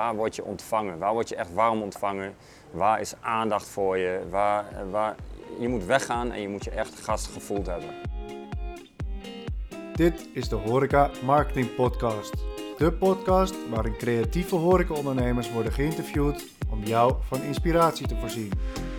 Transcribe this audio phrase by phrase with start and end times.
[0.00, 0.98] waar word je ontvangen?
[0.98, 2.34] Waar word je echt warm ontvangen?
[2.70, 4.20] Waar is aandacht voor je?
[4.30, 5.14] Waar, waar,
[5.58, 7.90] je moet weggaan en je moet je echt gastgevoeld hebben.
[9.94, 12.34] Dit is de Horeca Marketing Podcast.
[12.78, 18.52] De podcast waarin creatieve horecaondernemers worden geïnterviewd om jou van inspiratie te voorzien.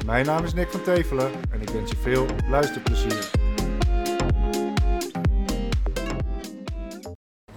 [0.06, 3.32] Mijn naam is Nick van Tevelen en ik wens je veel luisterplezier.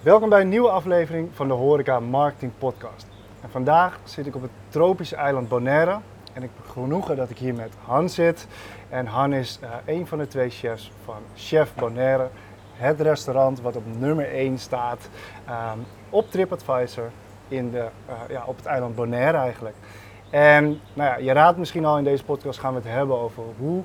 [0.02, 3.13] Welkom bij een nieuwe aflevering van de Horeca Marketing Podcast.
[3.44, 5.98] En vandaag zit ik op het tropische eiland Bonaire
[6.32, 8.46] en ik heb genoegen dat ik hier met Han zit.
[8.88, 12.28] En Han is uh, een van de twee chefs van Chef Bonaire,
[12.72, 15.08] het restaurant wat op nummer 1 staat
[15.48, 17.10] um, op TripAdvisor
[17.48, 19.76] in de, uh, ja, op het eiland Bonaire eigenlijk.
[20.30, 23.42] En nou ja, je raadt misschien al in deze podcast gaan we het hebben over
[23.58, 23.82] hoe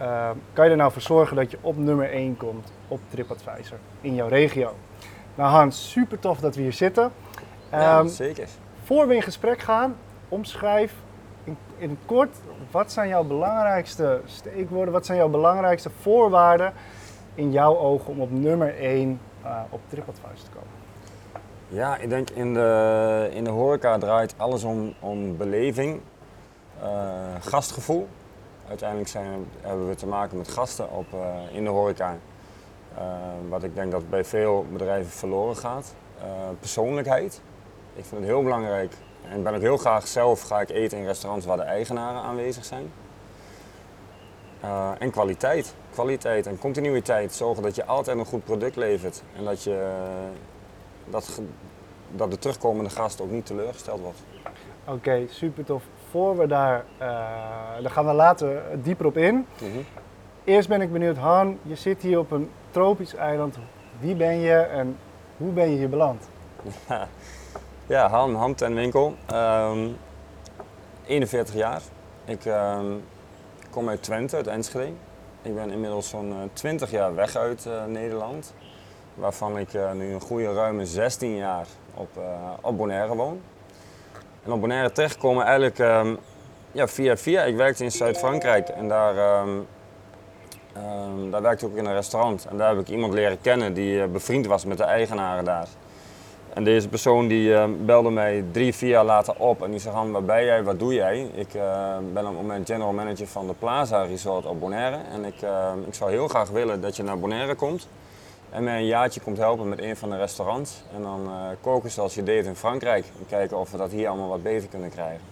[0.00, 3.78] uh, kan je er nou voor zorgen dat je op nummer 1 komt op TripAdvisor
[4.00, 4.74] in jouw regio.
[5.34, 7.12] Nou Hans, super tof dat we hier zitten.
[7.70, 8.48] Ja, um, zeker.
[8.86, 9.96] Voor we in gesprek gaan,
[10.28, 10.94] omschrijf
[11.44, 12.36] in, in kort,
[12.70, 16.72] wat zijn jouw belangrijkste steekwoorden, wat zijn jouw belangrijkste voorwaarden
[17.34, 20.68] in jouw ogen om op nummer 1 uh, op TripAdvisor te komen?
[21.68, 26.00] Ja, ik denk in de, in de horeca draait alles om, om beleving,
[26.82, 26.88] uh,
[27.40, 28.08] gastgevoel.
[28.68, 32.16] Uiteindelijk zijn, hebben we te maken met gasten op, uh, in de horeca.
[33.48, 35.94] Wat ik denk dat bij veel bedrijven verloren gaat.
[36.60, 37.40] persoonlijkheid.
[37.96, 38.92] Ik vind het heel belangrijk
[39.30, 42.64] en ben ook heel graag zelf ga ik eten in restaurants waar de eigenaren aanwezig
[42.64, 42.92] zijn.
[44.64, 45.74] Uh, en kwaliteit.
[45.90, 47.32] Kwaliteit en continuïteit.
[47.32, 49.22] Zorgen dat je altijd een goed product levert.
[49.36, 49.92] En dat, je,
[51.04, 51.40] dat,
[52.10, 54.18] dat de terugkomende gast ook niet teleurgesteld wordt.
[54.84, 55.82] Oké, okay, super tof.
[56.10, 56.98] Voor we daar, uh,
[57.82, 59.34] daar gaan we later dieper op in.
[59.34, 59.84] Mm -hmm.
[60.44, 63.56] Eerst ben ik benieuwd, Han, je zit hier op een tropisch eiland.
[64.00, 64.96] Wie ben je en
[65.36, 66.28] hoe ben je hier beland?
[67.88, 69.14] Ja, Han, Han ten Winkel.
[69.32, 69.96] Um,
[71.06, 71.82] 41 jaar.
[72.24, 73.04] Ik um,
[73.70, 74.92] kom uit Twente, uit Enschede.
[75.42, 78.54] Ik ben inmiddels zo'n uh, 20 jaar weg uit uh, Nederland.
[79.14, 82.08] Waarvan ik uh, nu een goede ruime 16 jaar op,
[82.60, 83.40] op Bonaire woon.
[84.44, 86.18] En op Bonaire terechtkomen eigenlijk um,
[86.72, 87.42] ja, via via.
[87.42, 89.14] Ik werkte in Zuid-Frankrijk en daar,
[91.30, 92.46] daar werkte ik ook in een restaurant.
[92.46, 95.68] En daar heb ik iemand leren kennen die bevriend was met de eigenaren daar.
[96.56, 99.94] En deze persoon die uh, belde mij drie, vier jaar later op en die zei:
[99.94, 100.62] Han, waar ben jij?
[100.62, 101.30] Wat doe jij?
[101.34, 104.98] Ik uh, ben op het moment general manager van de Plaza Resort op Bonaire.
[105.12, 107.88] En ik, uh, ik zou heel graag willen dat je naar Bonaire komt.
[108.50, 110.82] En mij een jaartje komt helpen met een van de restaurants.
[110.94, 111.30] En dan
[111.60, 113.04] koken zoals je deed in Frankrijk.
[113.18, 115.24] En kijken of we dat hier allemaal wat beter kunnen krijgen.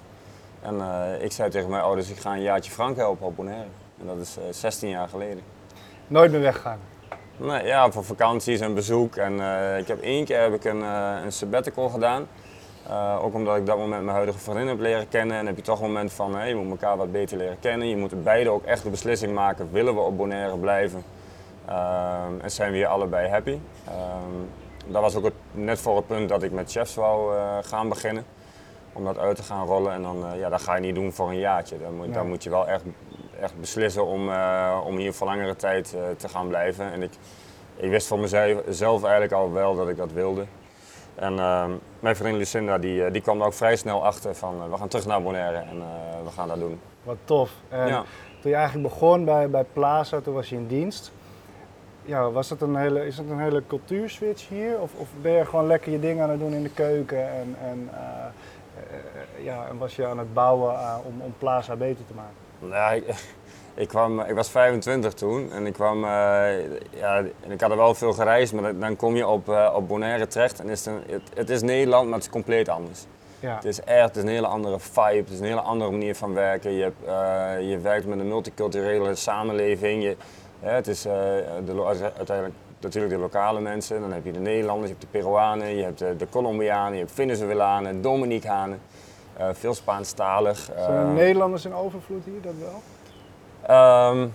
[0.63, 0.83] En
[1.21, 3.69] ik zei tegen mijn ouders: ik ga een jaartje Frank helpen op Bonaire.
[4.01, 5.43] En dat is 16 jaar geleden.
[6.07, 6.79] Nooit meer weggaan?
[7.37, 9.17] Nee, ja, voor vakanties en bezoek.
[9.17, 12.27] En uh, ik heb één keer heb ik een, uh, een sabbatical gedaan.
[12.89, 15.37] Uh, ook omdat ik dat moment mijn huidige vriendin heb leren kennen.
[15.37, 17.89] En heb je toch een moment van, hey, je moet elkaar wat beter leren kennen.
[17.89, 21.05] Je moet beide ook echt de beslissing maken, willen we op Bonaire blijven?
[22.43, 23.59] en zijn we hier allebei happy?
[24.87, 28.25] dat was ook het, net voor het punt dat ik met chefs wou gaan beginnen.
[28.93, 29.93] Om dat uit te gaan rollen.
[29.93, 31.79] En dan, ja, dat ga je niet doen voor een jaartje.
[31.79, 32.13] Dan moet, ja.
[32.13, 32.83] dan moet je wel echt
[33.41, 36.93] echt beslissen om, uh, om hier voor langere tijd uh, te gaan blijven.
[36.93, 37.13] En ik,
[37.77, 40.45] ik wist voor mezelf eigenlijk al wel dat ik dat wilde.
[41.15, 41.65] En uh,
[42.01, 45.07] mijn vriendin Lucinda die, die kwam er ook vrij snel achter van we gaan terug
[45.07, 45.83] naar Bonaire en
[46.25, 46.81] we gaan dat doen.
[47.03, 47.51] Wat tof.
[47.69, 48.05] En ja.
[48.41, 51.13] Toen je eigenlijk begon bij, bij Plaza, toen was je in dienst.
[52.03, 54.81] Ja, was dat een hele, is dat een hele cultuurswitch hier?
[54.81, 57.57] Of, of ben je gewoon lekker je dingen aan het doen in de keuken en,
[57.63, 57.91] en,
[59.43, 60.75] ja, en was je aan het bouwen
[61.05, 62.44] om, om Plaza beter te maken?
[62.69, 63.05] Nou, ik,
[63.83, 66.11] ik, kwam, ik was 25 toen en ik kwam, uh,
[66.91, 69.89] ja, en ik had er wel veel gereisd, maar dan kom je op, uh, op
[69.89, 73.07] Bonaire terecht en is het, een, het, het, is Nederland, maar het is compleet anders.
[73.41, 73.55] Ja.
[73.55, 76.15] Het is echt het is een hele andere vibe, het is een hele andere manier
[76.15, 76.73] van werken.
[76.73, 80.03] Je, hebt, uh, je werkt met een multiculturele samenleving.
[80.03, 80.17] Je,
[80.61, 85.13] het is de, uiteindelijk natuurlijk de lokale mensen, dan heb je de Nederlanders, je hebt
[85.13, 88.81] de Peruanen, je hebt de, de Colombianen, je hebt Venezuelanen, Dominicanen.
[89.41, 90.59] Uh, veel Spaanstalig.
[90.59, 94.11] Zijn er uh, Nederlanders in overvloed hier, dat wel?
[94.11, 94.35] Um,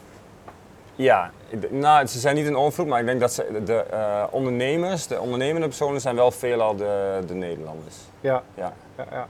[0.96, 1.32] ja,
[1.70, 5.20] nou, ze zijn niet in overvloed, maar ik denk dat ze, de uh, ondernemers, de
[5.20, 7.96] ondernemende personen zijn wel veelal de, de Nederlanders.
[8.22, 8.44] Ja.
[8.54, 8.74] Ja.
[8.98, 9.28] ja, ja.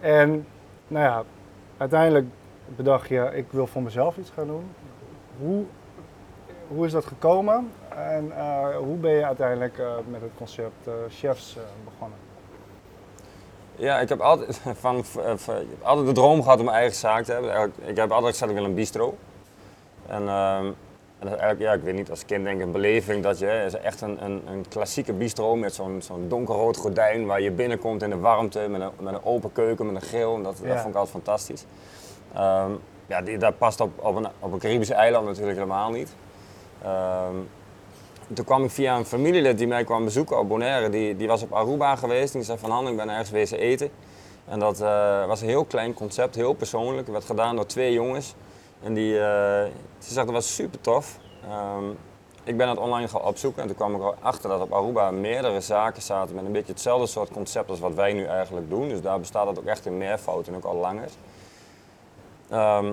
[0.00, 0.46] En
[0.88, 1.22] nou ja,
[1.76, 2.26] uiteindelijk
[2.66, 4.70] bedacht je, ik wil voor mezelf iets gaan doen.
[5.40, 5.64] Hoe,
[6.68, 8.32] hoe is dat gekomen en
[8.76, 12.18] hoe ben je uiteindelijk met het concept chefs begonnen?
[13.76, 17.32] Ja, ik heb altijd, van, van, altijd de droom gehad om mijn eigen zaak te
[17.32, 17.72] hebben.
[17.84, 19.16] Ik heb altijd gezegd, ik wil een bistro.
[20.06, 20.58] En uh,
[21.18, 23.74] En eigenlijk, ja, ik weet niet, als kind denk ik een beleving dat je, is
[23.74, 28.10] echt een, een, een klassieke bistro met zo'n zo'n donkerrood gordijn waar je binnenkomt in
[28.10, 30.34] de warmte, met een, met een open keuken, met een grill.
[30.34, 30.68] En dat, Ja.
[30.68, 31.64] dat vond ik altijd fantastisch.
[32.34, 32.70] Ehm,
[33.06, 36.14] ja, die, dat past op, op, een, op een Caribische eiland natuurlijk helemaal niet.
[36.82, 37.36] Ehm,
[38.34, 40.88] toen kwam ik via een familielid die mij kwam bezoeken op Bonaire.
[40.88, 42.32] Die, die was op Aruba geweest.
[42.32, 43.90] Die zei van Han, ik ben ergens wezen eten.
[44.48, 46.98] En dat eh, was een heel klein concept, heel persoonlijk.
[46.98, 48.34] Het werd gedaan door twee jongens.
[48.82, 49.64] En die, eh
[49.98, 51.18] ze zegt dat was super tof.
[51.48, 51.84] Ehm,
[52.44, 55.60] ik ben het online gaan opzoeken en toen kwam ik erachter dat op Aruba meerdere
[55.60, 58.88] zaken zaten met een beetje hetzelfde soort concept als wat wij nu eigenlijk doen.
[58.88, 61.08] Dus daar bestaat het ook echt in meervoud en ook al langer.
[62.48, 62.92] Ehm,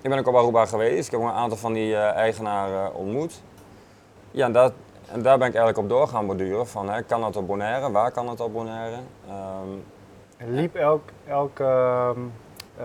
[0.00, 1.06] ik ben ook op Aruba geweest.
[1.06, 3.40] Ik heb een aantal van die eh, eigenaren ontmoet.
[4.30, 4.72] Ja, en, dat,
[5.12, 6.66] en daar ben ik eigenlijk op door gaan borduren.
[6.68, 7.90] Van, hè, kan dat op Bonaire?
[7.90, 8.98] Waar kan het op Bonaire?
[9.28, 9.68] Ehm,
[10.36, 12.18] En liep elk, elk, ehm,
[12.76, 12.84] eh,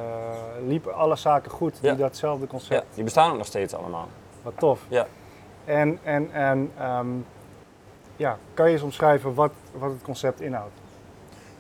[0.68, 1.96] liepen alle zaken goed die Ja.
[1.96, 2.86] datzelfde ja, concept?
[2.96, 4.08] die bestaan ook nog steeds allemaal.
[4.42, 4.80] Wat tof.
[4.88, 5.08] Ja.
[5.66, 7.08] En, en, en ehm,
[8.16, 10.74] ja, kan je eens omschrijven wat, wat het concept inhoudt?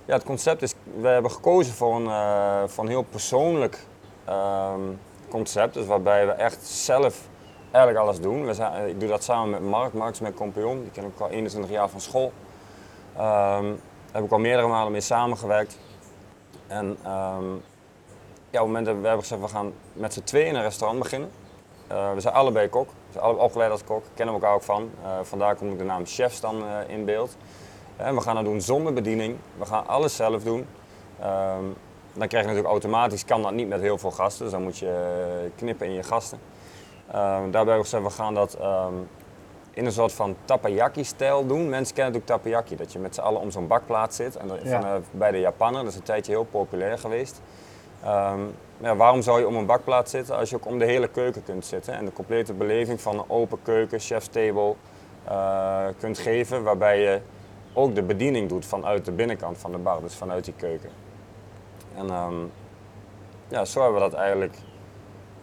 [0.05, 3.85] Ja, het concept is, we hebben gekozen voor een, voor een heel persoonlijk
[5.29, 5.73] concept.
[5.73, 7.27] Dus waarbij we echt zelf
[7.75, 8.45] eigenlijk alles doen.
[8.45, 9.94] We zijn, eh, ik doe dat samen met Mark.
[9.94, 12.31] Mark is mijn die ken ik al 21 jaar van school.
[13.16, 15.77] Ehm, daar heb ik al meerdere malen mee samengewerkt.
[16.68, 17.45] En ehm,
[18.50, 21.00] ja, op het moment we hebben gezegd, we gaan met z'n tweeën in een restaurant
[21.00, 21.31] beginnen.
[21.88, 24.89] Eh, we zijn allebei kok, we zijn opgeleid als kok, kennen elkaar ook van.
[25.04, 27.38] Eh, vandaar komt de naam chefs dan in beeld.
[27.95, 29.38] En we gaan dat doen zonder bediening.
[29.57, 30.68] We gaan alles zelf doen.
[31.19, 31.63] Ehm,
[32.13, 34.44] dan krijg je natuurlijk automatisch, kan dat niet met heel veel gasten.
[34.44, 36.39] Dus dan moet je knippen in je gasten.
[37.11, 38.93] Ehm, daarbij hebben we gaan dat ehm,
[39.71, 41.69] in een soort van takoyaki-stijl doen.
[41.69, 44.35] Mensen kennen natuurlijk takoyaki, dat je met z'n allen om zo'n bakplaat zit.
[44.35, 44.81] En dat, Ja.
[44.81, 47.41] van, eh, bij de Japaner, dat is een tijdje heel populair geweest.
[48.03, 48.39] Ehm,
[48.77, 51.43] ja, waarom zou je om een bakplaat zitten als je ook om de hele keuken
[51.43, 54.73] kunt zitten en de complete beleving van een open keuken, chef's table
[55.23, 57.19] eh, kunt geven, waarbij je
[57.73, 60.89] ook de bediening doet vanuit de binnenkant van de bar, dus vanuit die keuken.
[61.95, 62.07] En
[63.47, 64.57] ja, zo hebben we dat eigenlijk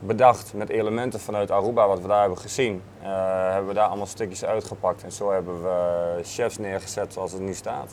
[0.06, 2.82] bedacht met elementen vanuit Aruba, wat we daar hebben gezien.
[3.02, 3.08] Eh,
[3.50, 7.54] hebben we daar allemaal stukjes uitgepakt en zo hebben we chefs neergezet zoals het nu
[7.54, 7.90] staat.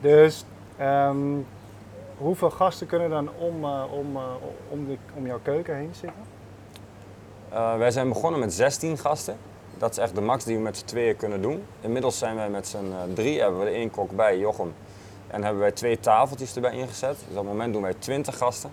[0.00, 0.44] Dus
[0.76, 1.36] ehm,
[2.16, 4.22] hoeveel gasten kunnen dan om, eh, om, eh,
[4.68, 6.38] om, de, om jouw keuken heen zitten?
[7.50, 9.36] Eh, wij zijn begonnen met 16 gasten.
[9.78, 11.62] Dat is echt de max die we met z'n tweeën kunnen doen.
[11.80, 14.74] Inmiddels zijn wij met z'n eh, drie, hebben we er één kok bij, Jochem.
[15.26, 17.16] En hebben wij twee tafeltjes erbij ingezet.
[17.18, 18.70] Dus op het moment doen wij 20 gasten.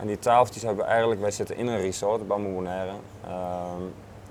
[0.00, 2.92] En die tafeltjes hebben we eigenlijk, wij zitten in een resort, Bamboe Bonaire.
[3.24, 3.82] Ehm,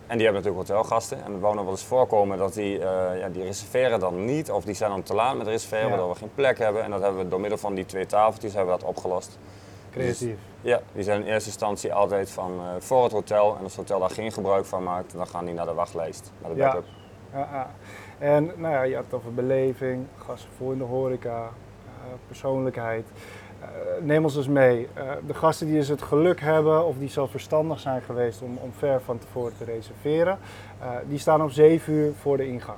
[0.08, 1.24] en die hebben natuurlijk hotelgasten.
[1.24, 4.52] En het wou nog wel eens voorkomen dat die, eh, ja, die reserveren dan niet.
[4.52, 5.90] Of die zijn dan te laat met reserveren, Ja.
[5.90, 6.84] waardoor we geen plek hebben.
[6.84, 9.38] En dat hebben we door middel van die twee tafeltjes hebben we dat opgelost.
[9.92, 10.38] Creatief.
[10.62, 13.56] Ja, die zijn in eerste instantie altijd van eh, voor het hotel.
[13.58, 16.32] En als het hotel daar geen gebruik van maakt, dan gaan die naar de wachtlijst,
[16.42, 16.66] naar de Ja.
[16.66, 16.86] backup.
[17.34, 17.70] Ja, ja.
[18.18, 23.08] En nou ja, je had het over beleving, gasten voor in de horeca, eh, persoonlijkheid.
[23.62, 23.68] Eh,
[24.02, 24.88] neem ons dus mee.
[24.94, 28.58] Eh, de gasten die dus het geluk hebben of die zo verstandig zijn geweest om,
[28.62, 30.40] om ver van tevoren te reserveren,
[30.80, 32.78] eh, die staan om 7 uur voor de ingang.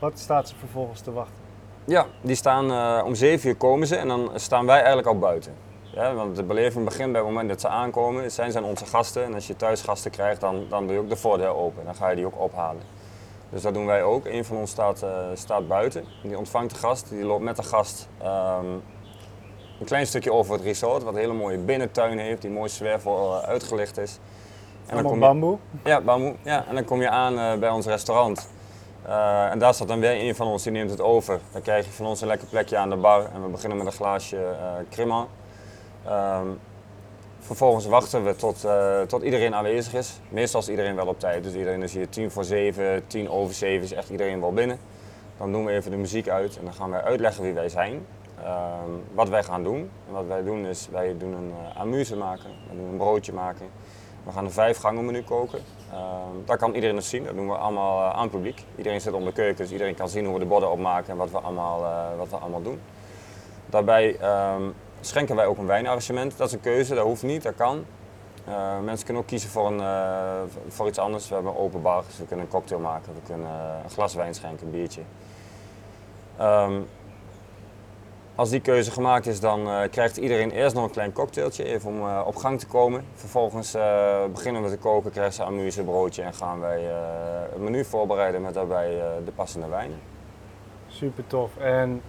[0.00, 1.42] Wat staat ze vervolgens te wachten?
[1.84, 5.52] Ja, die staan om 7 uur komen ze en dan staan wij eigenlijk al buiten.
[5.82, 8.30] Ja, want de beleving begint bij het moment dat ze aankomen.
[8.30, 11.08] Zijn zijn onze gasten en als je thuis gasten krijgt, dan, dan doe je ook
[11.08, 11.84] de voordeur open.
[11.84, 12.82] Dan ga je die ook ophalen.
[13.50, 14.26] Dus dat doen wij ook.
[14.26, 16.04] Een van ons staat, staat buiten.
[16.22, 17.08] Die ontvangt de gast.
[17.08, 18.66] Die loopt met de gast ehm,
[19.82, 21.02] een klein stukje over het resort.
[21.02, 22.42] Wat een hele mooie binnentuin heeft.
[22.42, 24.18] Die mooi zwervol eh, uitgelicht is.
[24.86, 25.58] En Allemaal je- bamboe.
[25.84, 26.34] Ja, bamboe.
[26.42, 28.48] Ja, en dan kom je aan eh, bij ons restaurant.
[29.06, 31.40] Eh, en daar staat dan weer een van ons, die neemt het over.
[31.52, 33.86] Dan krijg je van ons een lekker plekje aan de bar en we beginnen met
[33.86, 34.54] een glaasje
[34.90, 35.26] crema.
[36.06, 36.46] Ehm,
[37.40, 38.66] vervolgens wachten we tot,
[39.08, 40.20] tot iedereen aanwezig is.
[40.28, 43.54] Meestal is iedereen wel op tijd, dus iedereen is hier tien voor zeven, tien over
[43.54, 44.78] zeven is echt iedereen wel binnen.
[45.38, 48.06] Dan doen we even de muziek uit en dan gaan wij uitleggen wie wij zijn,
[49.14, 49.90] wat wij gaan doen.
[50.06, 53.32] En wat wij doen is, wij doen een eh, amuse maken, we doen een broodje
[53.32, 53.66] maken.
[54.24, 55.60] We gaan een vijf gangen menu koken.
[55.92, 56.00] Ehm
[56.44, 58.64] daar kan iedereen het zien, dat doen we allemaal eh, aan het publiek.
[58.76, 61.16] Iedereen zit om de keuken, dus iedereen kan zien hoe we de borden opmaken en
[61.16, 62.80] wat we allemaal, eh, wat we allemaal doen.
[63.66, 64.62] Daarbij ehm,
[65.00, 66.36] schenken wij ook een wijnarrangement.
[66.36, 67.84] Dat is een keuze, dat hoeft niet, dat kan.
[68.82, 69.82] Mensen kunnen ook kiezen voor, een,
[70.68, 71.28] voor iets anders.
[71.28, 73.14] We hebben een open bar, dus we kunnen een cocktail maken.
[73.14, 73.46] We kunnen
[73.84, 75.00] een glas wijn schenken, een biertje.
[76.36, 76.80] Ehm,
[78.42, 81.88] als die keuze gemaakt is, dan eh, krijgt iedereen eerst nog een klein cocktailtje, even
[81.90, 83.04] om eh, op gang te komen.
[83.14, 86.82] Vervolgens eh, beginnen we te koken, krijgen ze amuse, een broodje en gaan wij
[87.50, 89.98] het menu voorbereiden met daarbij de passende wijnen.
[90.88, 91.56] Super tof.
[91.56, 92.02] En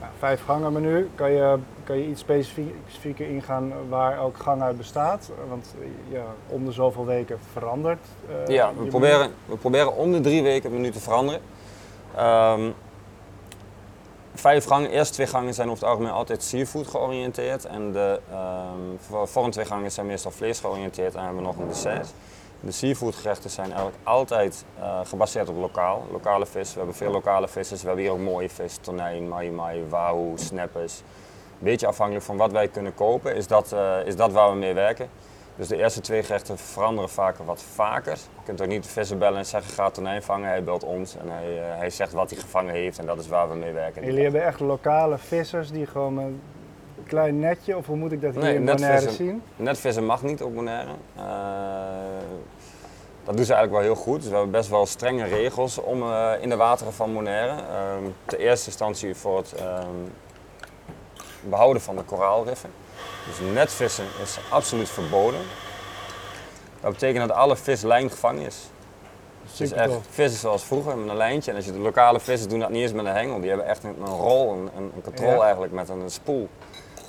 [0.00, 1.10] Nou, vijf gangen menu.
[1.14, 5.30] Kan je, kan je iets specifie- specifieker ingaan waar elke gang uit bestaat?
[5.48, 5.74] Want
[6.08, 8.06] ja, om de zoveel weken verandert.
[8.46, 8.88] Ja, we menu.
[8.90, 11.40] proberen, we proberen om de drie weken het menu te veranderen.
[12.16, 12.70] Ehm,
[14.38, 17.64] vijf gangen, eerste twee gangen zijn over het algemeen altijd seafood georiënteerd.
[17.64, 18.20] En de
[19.06, 22.08] voor- volgende twee gangen zijn meestal vlees georiënteerd en hebben we nog een dessert.
[22.60, 26.72] De seafood gerechten zijn eigenlijk altijd eh, gebaseerd op lokaal, lokale vis.
[26.72, 27.80] We hebben veel lokale vissers.
[27.80, 31.02] We hebben hier ook mooie vis, tonijn, mahi-mahi, wahoo, snappers.
[31.58, 34.74] Beetje afhankelijk van wat wij kunnen kopen, is dat, eh, is dat waar we mee
[34.74, 35.08] werken.
[35.56, 38.12] Dus de eerste twee gerechten veranderen vaker wat vaker.
[38.12, 40.48] Je kunt ook niet de visser bellen en zeggen ga tonijn vangen.
[40.48, 43.28] Hij belt ons en hij, eh, hij zegt wat hij gevangen heeft en dat is
[43.28, 44.02] waar we mee werken.
[44.02, 46.40] En jullie hebben echt lokale vissers die gewoon een
[47.06, 49.24] klein netje, of hoe moet ik dat hier Nee, in Bonaire vissen.
[49.26, 49.42] zien?
[49.56, 50.90] Netvissen mag niet op Bonaire.
[51.16, 51.22] Eh,
[53.24, 54.20] dat doen ze eigenlijk wel heel goed.
[54.20, 57.52] Dus we hebben best wel strenge regels om, eh, in de wateren van Bonaire.
[57.52, 59.86] Ehm ten eerste instantie voor het ehm,
[61.40, 62.70] behouden van de koraalriffen.
[63.26, 65.40] Dus netvissen is absoluut verboden.
[66.80, 68.70] Dat betekent dat alle vis lijm gevangen is.
[69.56, 71.50] Dus echt vissen zoals vroeger met een lijntje.
[71.50, 73.40] En als je de lokale vissen doen dat niet eens met een hengel.
[73.40, 75.42] Die hebben echt een, een rol, een, een controle Ja.
[75.42, 76.48] eigenlijk met een, spoel.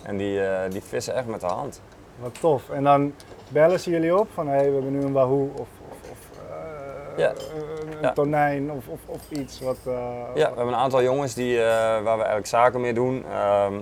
[0.03, 1.81] En die, eh, die vissen echt met de hand.
[2.19, 2.69] Wat tof.
[2.69, 3.13] En dan
[3.49, 6.17] bellen ze jullie op van hé, hey, we hebben nu een wahoo of, of, of
[6.49, 7.29] eh, Ja.
[7.29, 8.13] een, Ja.
[8.13, 9.77] tonijn of, of, of iets wat...
[9.85, 9.93] eh,
[10.35, 13.25] Ja, we hebben een aantal jongens die, waar we eigenlijk zaken mee doen.
[13.31, 13.73] Ehm,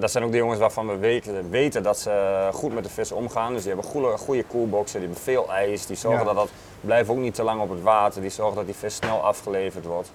[0.00, 3.12] dat zijn ook de jongens waarvan we weten, weten dat ze goed met de vis
[3.12, 3.52] omgaan.
[3.52, 5.86] Dus die hebben goede, goede koelboxen, die hebben veel ijs.
[5.86, 6.26] Die zorgen Ja.
[6.26, 6.48] dat dat
[6.80, 8.20] blijft ook niet te lang op het water.
[8.20, 10.10] Die zorgen dat die vis snel afgeleverd wordt.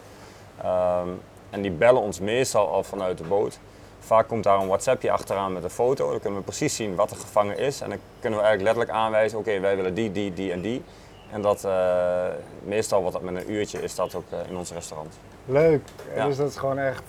[0.61, 1.07] Ehm,
[1.49, 3.59] en die bellen ons meestal al vanuit de boot.
[3.99, 6.09] Vaak komt daar een WhatsAppje achteraan met een foto.
[6.09, 7.81] Dan kunnen we precies zien wat er gevangen is.
[7.81, 10.83] En dan kunnen we eigenlijk letterlijk aanwijzen, oké, wij willen die, die, die en die.
[11.31, 12.23] En dat, eh,
[12.63, 15.13] meestal wordt dat met een uurtje, is dat ook eh, in ons restaurant.
[15.45, 15.81] Leuk.
[16.15, 16.25] Ja.
[16.25, 17.03] Dus dat is gewoon echt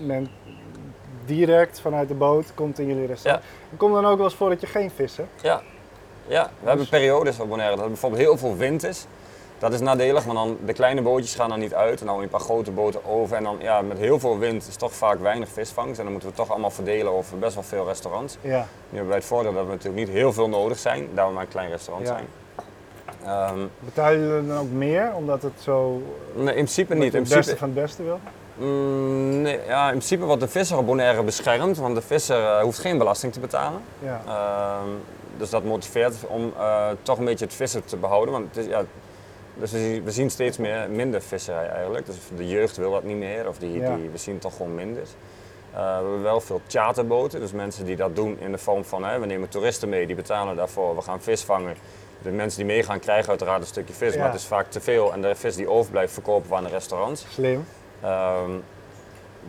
[0.00, 0.28] men,
[1.36, 3.44] direct vanuit de boot komt in jullie restaurant.
[3.70, 5.42] En Komt dan ook wel eens voor dat je geen vis hebt?
[5.42, 5.60] Ja,
[6.26, 9.06] ja we hebben periodes op Bonaire dat er bijvoorbeeld heel veel wind is.
[9.58, 12.28] Dat is nadelig, want dan de kleine bootjes gaan er niet uit en dan een
[12.28, 13.36] paar grote boten over.
[13.36, 16.30] En dan ja, met heel veel wind is toch vaak weinig visvangst en dan moeten
[16.30, 18.36] we toch allemaal verdelen over best wel veel restaurants.
[18.40, 18.58] Ja.
[18.58, 21.32] Nu hebben wij het voordeel dat we natuurlijk niet heel veel nodig zijn, daar we
[21.32, 22.12] maar een klein restaurant Ja.
[22.14, 22.26] zijn.
[23.24, 26.02] Ehm, Betalen jullie dan ook meer omdat het zo
[26.34, 27.12] nee, in principe niet.
[27.12, 28.20] je In het beste principe, van het beste wil?
[28.60, 32.60] Mm, nee, ja, in principe wordt de visser op Bonaire beschermd, want de visser eh,
[32.62, 33.80] hoeft geen belasting te betalen.
[33.98, 34.20] Ja.
[34.26, 34.88] Ehm,
[35.36, 38.32] dus dat motiveert om eh, toch een beetje het vissen te behouden.
[38.32, 38.84] Want het is, ja,
[39.54, 42.06] dus we, zien- we zien steeds meer, minder visserij eigenlijk.
[42.06, 43.96] Dus de jeugd wil dat niet meer, of die, Ja.
[43.96, 45.02] die, we zien toch gewoon minder.
[45.02, 49.04] Eh, we hebben wel veel charterboten, dus mensen die dat doen in de vorm van
[49.04, 51.74] hè, we nemen toeristen mee, die betalen daarvoor, we gaan vis vangen.
[52.22, 54.18] De mensen die meegaan krijgen uiteraard een stukje vis, Ja.
[54.20, 56.70] maar het is vaak te veel en de vis die overblijft verkopen we aan de
[56.70, 57.26] restaurants.
[57.28, 57.64] Slim.
[58.02, 58.50] Ehm,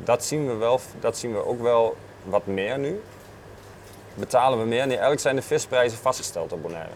[0.04, 3.02] dat, zien we wel, dat zien we ook wel wat meer nu.
[4.14, 4.80] Betalen we meer?
[4.80, 6.90] Nee, eigenlijk zijn de visprijzen vastgesteld op Bonaire.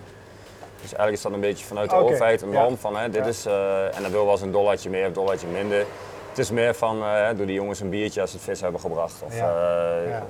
[0.81, 2.61] Dus eigenlijk is dat een beetje vanuit de overheid een ja.
[2.61, 3.29] norm van hè, dit Ja.
[3.29, 5.85] is, eh, en dan wil wel eens een dollartje meer of een dollartje minder.
[6.29, 8.81] Het is meer van, eh, doe die jongens een biertje als ze het vis hebben
[8.81, 9.21] gebracht.
[9.25, 9.49] Of Ja.
[9.49, 10.25] eh, Ja.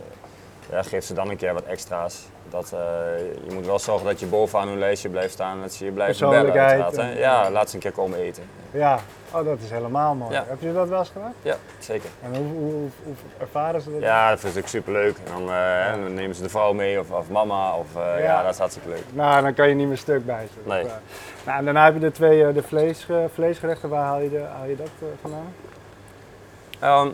[0.70, 2.26] ja, geef ze dan een keer wat extra's.
[2.56, 2.80] Dat, eh,
[3.48, 5.92] je moet wel zorgen dat je bovenaan hun lijstje blijft staan en dat ze je
[5.92, 7.10] blijven bellen Persoonlijkheid uiteraard.
[7.10, 7.14] hè.
[7.16, 8.44] en- Ja, laat ze een keer komen eten.
[8.72, 9.00] Ja.
[9.32, 10.32] Oh, dat is helemaal mooi.
[10.34, 10.44] Ja.
[10.48, 11.34] Heb je dat wel eens gedaan?
[11.42, 12.10] Ja, zeker.
[12.24, 14.02] En hoe, hoe, hoe, hoe ervaren ze dat?
[14.02, 15.18] Ja, dat vind ik superleuk.
[15.18, 17.76] En dan, eh, hè, dan nemen ze de vrouw mee of, of mama.
[17.76, 18.18] Of, eh, ja.
[18.18, 18.44] Ja.
[18.44, 19.04] dat is hartstikke leuk.
[19.14, 20.70] Nou, dan kan je niet meer stuk bij ze.
[20.70, 20.84] Nee.
[21.46, 23.90] Nou, en daarna heb je de twee de vlees, vleesgerechten.
[23.90, 24.90] Waar haal je, de, haal je dat
[25.22, 25.54] vandaan?
[26.80, 27.10] Ehm,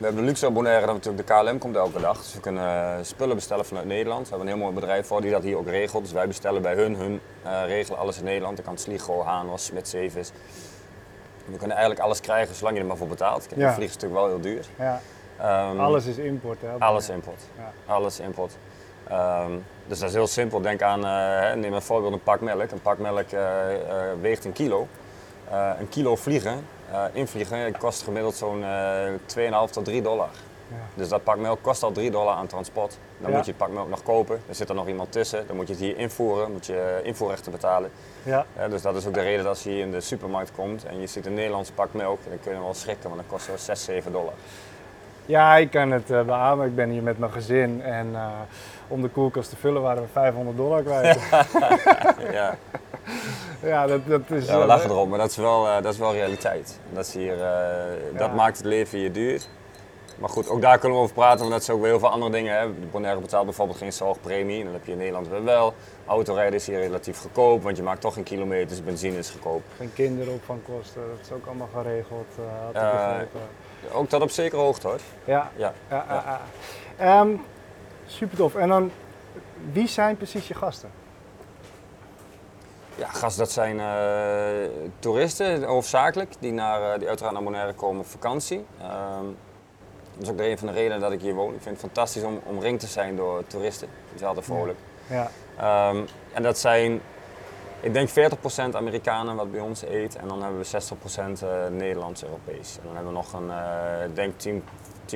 [0.00, 2.16] we hebben de luxe Bonaire dat natuurlijk de KLM komt elke dag.
[2.18, 4.22] Dus we kunnen eh, spullen bestellen vanuit Nederland.
[4.22, 6.02] We hebben een heel mooi bedrijf voor die dat hier ook regelt.
[6.02, 8.56] Dus wij bestellen bij hun, hun eh, regelen alles in Nederland.
[8.56, 10.30] Dan kan Sligo, Hanos, Smit, Zeevis.
[11.44, 13.46] We kunnen eigenlijk alles krijgen zolang je er maar voor betaalt.
[13.46, 13.68] Kijk, Ja.
[13.68, 14.64] Een vlieg is natuurlijk wel heel duur.
[14.78, 15.00] Ja,
[15.38, 16.60] Ehm, alles is import.
[16.60, 17.40] Hè, Alles import.
[17.56, 17.92] Ja.
[17.94, 18.56] Alles import.
[19.08, 19.50] Ehm,
[19.86, 20.60] dus dat is heel simpel.
[20.60, 22.70] Denk aan, eh, neem een voorbeeld, een pak melk.
[22.70, 23.26] Een pak melk
[24.20, 24.86] weegt een kilo.
[25.78, 29.12] Een kilo vliegen, eh, invliegen, kost gemiddeld zo'n eh
[29.66, 30.28] 2,5 tot 3 dollar.
[30.68, 30.76] Ja.
[30.94, 32.98] Dus dat pak melk kost al 3 dollar aan transport.
[33.18, 33.36] Dan Ja.
[33.36, 34.40] moet je het pak melk nog kopen.
[34.48, 35.46] Er zit er nog iemand tussen.
[35.46, 36.52] Dan moet je het hier invoeren.
[36.52, 37.90] moet je eh, invoerrechten betalen.
[38.22, 38.46] Ja.
[38.56, 40.84] Eh, dus dat is ook de reden dat als je hier in de supermarkt komt
[40.84, 43.44] en je ziet een Nederlandse pak melk, dan kun je wel schrikken, want dat kost
[43.44, 44.32] zo 6, 7 dollar.
[45.26, 46.66] ja, ik kan het eh, beamen.
[46.66, 47.82] Ik ben hier met mijn gezin.
[47.82, 48.28] En eh,
[48.90, 51.18] om de koelkast te vullen waren we 500 dollar kwijt.
[52.32, 52.56] ja.
[53.62, 54.46] ja, dat, dat is...
[54.46, 56.80] Ja, we eh, lachen erop, maar dat is wel, eh, dat is wel realiteit.
[56.92, 59.42] Dat, is hier, eh, dat maakt het leven hier duur.
[60.18, 62.10] Maar goed, ook daar kunnen we over praten, want dat zijn ook weer heel veel
[62.10, 62.58] andere dingen.
[62.58, 62.68] Hè.
[62.90, 65.74] Bonaire betaalt bijvoorbeeld geen zorgpremie, en dat heb je in Nederland wel.
[66.06, 69.62] Autorijden is hier relatief goedkoop, want je maakt toch geen kilometers, benzine is goedkoop.
[69.76, 72.26] Geen kinderopvangkosten, dat is ook allemaal geregeld.
[72.72, 73.40] had ik begrepen.
[73.92, 75.00] ook tot op zekere hoogte hoor.
[75.24, 75.72] Ja, Ja.
[75.88, 76.40] ja, ja.
[76.98, 77.24] ja.
[78.10, 78.54] Super tof.
[78.54, 78.90] En dan,
[79.72, 80.90] wie zijn precies je gasten?
[82.96, 88.00] Ja, gast, dat zijn eh, toeristen hoofdzakelijk, die, naar, eh, die uiteraard naar Bonaire komen
[88.00, 88.64] op vakantie.
[88.80, 89.24] Ehm,
[90.14, 91.54] dat is ook de een van de redenen dat ik hier woon.
[91.54, 93.88] Ik vind het fantastisch om omringd te zijn door toeristen.
[94.08, 94.78] Die zijn altijd vrolijk.
[95.06, 97.00] Ja, Ehm, en dat zijn,
[97.80, 100.16] ik denk 40% Amerikanen wat bij ons eet.
[100.16, 102.76] En dan hebben we 60% eh Nederlands-Europees.
[102.76, 103.50] En dan hebben we nog een,
[104.08, 104.64] ik denk 10,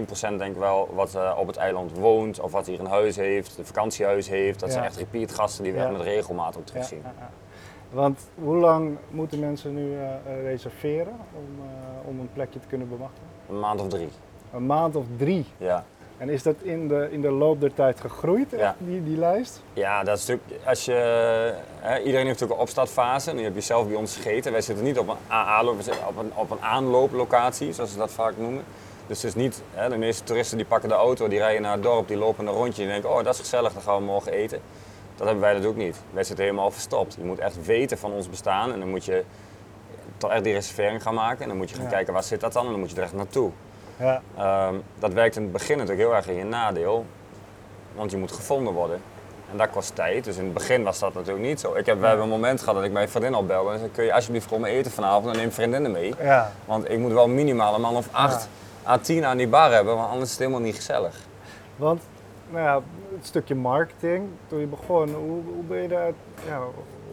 [0.00, 2.40] 10% denk ik wel wat eh, op het eiland woont.
[2.40, 4.60] Of wat hier een huis heeft, een vakantiehuis heeft.
[4.60, 4.74] Dat Ja.
[4.74, 7.02] zijn echt repeat gasten die we echt met regelmaat ook terugzien.
[7.90, 11.60] Want hoe lang moeten mensen nu eh, eh, reserveren om,
[12.04, 13.26] om een plekje te kunnen bemachtigen?
[13.48, 14.08] Een maand of drie.
[14.52, 15.46] Een maand of drie.
[15.56, 15.84] Ja.
[16.16, 19.62] En is dat in de, in de loop der tijd gegroeid, echt, die, die lijst?
[19.72, 20.92] Ja, dat is natuurlijk, als je,
[21.78, 23.32] hè, iedereen heeft natuurlijk een opstartfase.
[23.34, 24.52] Nu heb je zelf bij ons gegeten.
[24.52, 27.98] Wij zitten niet op een AA-loop, we zitten op een, op een aanlooplocatie, zoals ze
[27.98, 28.64] dat vaak noemen.
[29.06, 31.72] Dus het is niet, hè, de meeste toeristen die pakken de auto, die rijden naar
[31.72, 34.02] het dorp, die lopen een rondje en denken, oh dat is gezellig, dan gaan we
[34.02, 34.60] morgen eten.
[35.16, 35.96] Dat hebben wij natuurlijk niet.
[36.10, 37.14] Wij zitten helemaal verstopt.
[37.14, 39.24] Je moet echt weten van ons bestaan en dan moet je
[40.16, 41.42] toch echt die reservering gaan maken.
[41.42, 41.90] En dan moet je gaan Ja.
[41.90, 43.50] kijken waar zit dat dan en dan moet je er echt naartoe.
[43.98, 47.06] Ja, Ehm, dat werkt in het begin natuurlijk heel erg in je nadeel,
[47.94, 49.00] want je moet gevonden worden.
[49.50, 51.74] En dat kost tijd, dus in het begin was dat natuurlijk niet zo.
[51.74, 53.90] Ik heb, we hebben een moment gehad dat ik mijn vriendin al belde en zei,
[53.90, 56.14] kun je alsjeblieft komen eten vanavond en neem vriendinnen mee.
[56.20, 56.52] ja.
[56.64, 58.48] Want ik moet wel minimaal een man of acht
[58.86, 61.16] à tien aan die bar hebben, want anders is het helemaal niet gezellig.
[61.76, 62.02] Want
[62.50, 62.82] nou ja,
[63.16, 66.12] het stukje marketing, toen je begon, hoe, hoe ben je daar,
[66.46, 66.60] ja,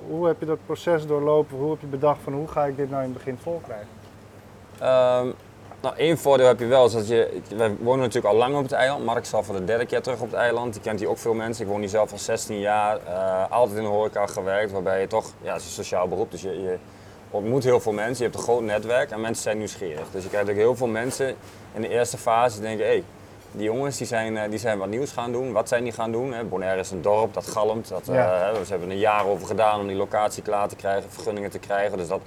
[0.08, 1.58] hoe heb je dat proces doorlopen?
[1.58, 3.88] Hoe heb je bedacht van hoe ga ik dit nou in het begin vol krijgen?
[4.80, 5.32] Ehm,
[5.82, 8.64] nou, één voordeel heb je wel, is dat je, wij wonen natuurlijk al lang op
[8.64, 9.06] het eiland.
[9.06, 10.74] Mark is al voor de derde keer terug op het eiland.
[10.74, 11.66] Die kent hier ook veel mensen.
[11.66, 15.08] Ik woon hier zelf al 16 jaar, eh, altijd in de horeca gewerkt, waarbij je
[15.08, 16.78] toch, ja, het is een sociaal beroep, dus je, je
[17.32, 18.18] ontmoet heel veel mensen.
[18.18, 20.08] Je hebt een groot netwerk en mensen zijn nieuwsgierig.
[20.12, 21.36] Dus je krijgt ook heel veel mensen
[21.74, 23.04] in de eerste fase die denken, hé, hey,
[23.52, 25.52] die jongens die zijn, eh, die zijn wat nieuws gaan doen.
[25.52, 26.34] Wat zijn die gaan doen?
[26.50, 27.88] Bonaire is een dorp, dat galmt.
[27.88, 28.54] Dat, eh, Ja.
[28.64, 31.60] ze hebben er een jaar over gedaan om die locatie klaar te krijgen, vergunningen te
[31.60, 31.98] krijgen.
[31.98, 32.22] Dus dat,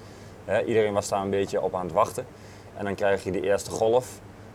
[0.66, 2.26] iedereen was daar een beetje op aan het wachten.
[2.76, 4.06] En dan krijg je die eerste golf,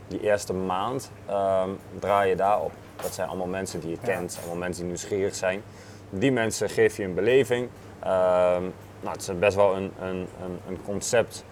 [0.07, 2.71] die eerste maand ehm, draai je daarop.
[3.01, 4.13] Dat zijn allemaal mensen die je Ja.
[4.13, 5.61] kent, allemaal mensen die nieuwsgierig zijn.
[6.09, 7.69] Die mensen geef je een beleving.
[9.01, 11.43] Nou, het is best wel een, een, een, een concept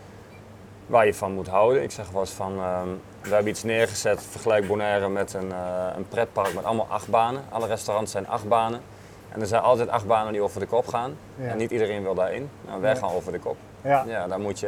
[0.85, 1.83] waar je van moet houden.
[1.83, 2.87] Ik zeg wel eens van, ehm,
[3.21, 7.43] we hebben iets neergezet, vergelijk Bonaire met een, eh, een pretpark met allemaal achtbanen.
[7.49, 8.81] Alle restaurants zijn achtbanen.
[9.29, 11.17] En er zijn altijd achtbanen die over de kop gaan.
[11.35, 11.47] Ja.
[11.47, 12.49] En niet iedereen wil daarin.
[12.67, 13.57] Nou, wij gaan over de kop.
[13.81, 14.67] Ja, Ja, dat moet je,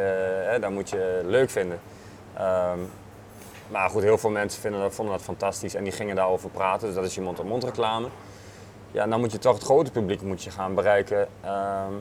[0.50, 1.80] hè, dat moet je leuk vinden.
[2.34, 2.80] Ehm,
[3.68, 6.88] maar goed, heel veel mensen vinden dat, vonden dat fantastisch en die gingen daarover praten.
[6.88, 8.08] Dus dat is je mond-op-mond reclame.
[8.92, 11.28] Ja, dan moet je toch het grote publiek moet je gaan bereiken.
[11.42, 11.94] Ehm,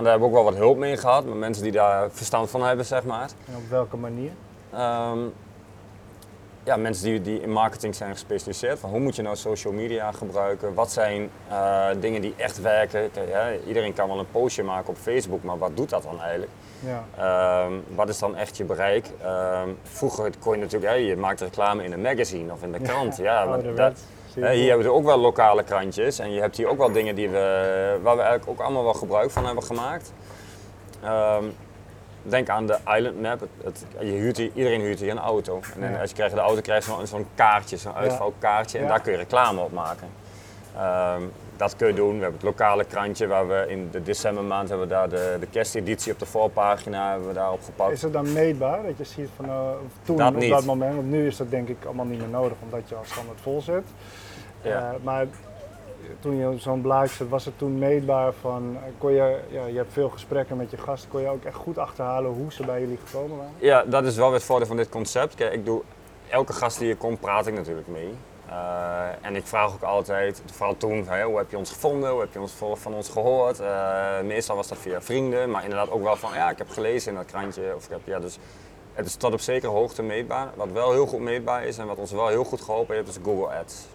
[0.00, 2.50] en daar hebben we ook wel wat hulp mee gehad, met mensen die daar verstand
[2.50, 3.30] van hebben, zeg maar.
[3.48, 4.30] en op welke manier?
[4.72, 5.18] Ehm,
[6.64, 8.78] ja, mensen die, die in marketing zijn gespecialiseerd.
[8.78, 10.74] Van hoe moet je nou social media gebruiken?
[10.74, 13.10] Wat zijn eh, dingen die echt werken?
[13.10, 16.20] Kijk, ja, iedereen kan wel een postje maken op Facebook, maar wat doet dat dan
[16.20, 16.50] eigenlijk?
[16.80, 19.06] Ja, Ehm, wat is dan echt je bereik?
[19.22, 19.78] Eelijk?
[19.82, 23.16] vroeger kon je natuurlijk, je maakte reclame in een magazine of in de krant.
[23.28, 24.00] Ja, maar dat,
[24.34, 27.28] hier hebben we ook wel lokale krantjes en je hebt hier ook wel dingen die
[27.28, 30.12] we, waar we eigenlijk ook allemaal wel gebruik van hebben gemaakt.
[31.02, 31.44] Ehm,
[32.22, 33.40] denk aan de Island Map.
[33.40, 35.60] Het, het- je huurt hier, iedereen huurt hier een auto.
[35.80, 39.12] En als je krijgt de auto, krijg je zo'n kaartje, zo'n uitvouwkaartje en daar kun
[39.12, 40.08] je reclame op maken.
[40.76, 41.22] Ehm,
[41.60, 42.14] dat kun je doen.
[42.14, 45.46] We hebben het lokale krantje waar we in de decembermaand hebben we daar de, de
[45.46, 47.92] kersteditie op de voorpagina hebben we daarop gepakt.
[47.92, 49.70] Is het dan meetbaar dat je ziet van uh,
[50.02, 50.94] toen Dat op dat moment?
[50.94, 53.60] Want nu is dat denk ik allemaal niet meer nodig omdat je al standaard vol
[53.60, 53.84] zit.
[54.62, 54.70] Ja.
[54.70, 55.26] Eh, maar
[56.20, 59.76] toen je zo'n blaadje zat, was het toen meetbaar van, eh, kon je, ja, je
[59.76, 62.80] hebt veel gesprekken met je gasten, kon je ook echt goed achterhalen hoe ze bij
[62.80, 63.52] jullie gekomen waren?
[63.58, 65.34] Ja, dat is wel weer het voordeel van dit concept.
[65.34, 65.82] Kijk, ik doe
[66.28, 68.14] elke gast die hier komt, praat ik natuurlijk mee.
[68.50, 72.10] Eh, en ik vraag ook altijd, vooral toen, hoe heb je ons gevonden?
[72.10, 73.60] Hoe heb je ons van ons gehoord?
[73.60, 77.10] Eh, meestal was dat via vrienden, maar inderdaad ook wel van, ja, ik heb gelezen
[77.10, 77.74] in dat krantje.
[77.76, 78.38] Of ik heb, ja, dus
[78.92, 80.48] het is tot op zekere hoogte meetbaar.
[80.54, 83.18] Wat wel heel goed meetbaar is en wat ons wel heel goed geholpen heeft, is
[83.22, 83.86] Google Ads.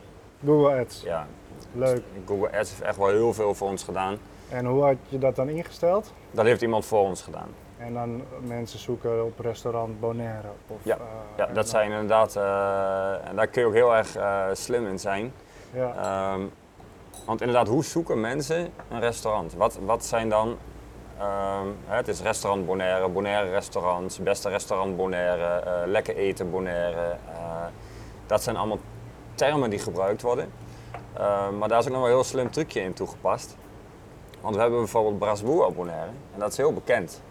[0.45, 1.27] Google Ads, Ja,
[1.71, 2.01] leuk.
[2.25, 4.17] Google Ads heeft echt wel heel veel voor ons gedaan.
[4.49, 6.13] En hoe had je dat dan ingesteld?
[6.31, 7.49] Dat heeft iemand voor ons gedaan.
[7.77, 10.47] En dan mensen zoeken op restaurant Bonaire?
[10.67, 10.95] Of, Ja.
[10.95, 11.01] eh,
[11.37, 14.87] Ja, dat dan- zijn inderdaad, eh, en daar kun je ook heel erg eh, slim
[14.87, 15.33] in zijn.
[15.73, 16.41] Ja, Ehm,
[17.25, 19.53] want inderdaad, hoe zoeken mensen een restaurant?
[19.53, 20.57] Wat, wat zijn dan,
[21.19, 27.01] ehm, hè, het is restaurant Bonaire, Bonaire restaurants, beste restaurant Bonaire, eh, lekker eten Bonaire.
[27.29, 27.65] eh,
[28.25, 28.79] dat zijn allemaal
[29.35, 30.51] termen die gebruikt worden.
[31.13, 33.55] Ehm, maar daar is ook nog wel een heel slim trucje in toegepast.
[34.41, 37.21] Want we hebben bijvoorbeeld Brasboer op Bonaire en dat is heel bekend.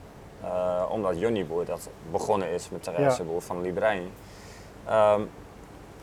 [0.44, 3.28] Eh, omdat Johnny Boer dat begonnen is met Therese Ja.
[3.28, 4.10] Boer van Librei.
[4.86, 5.20] Ehm,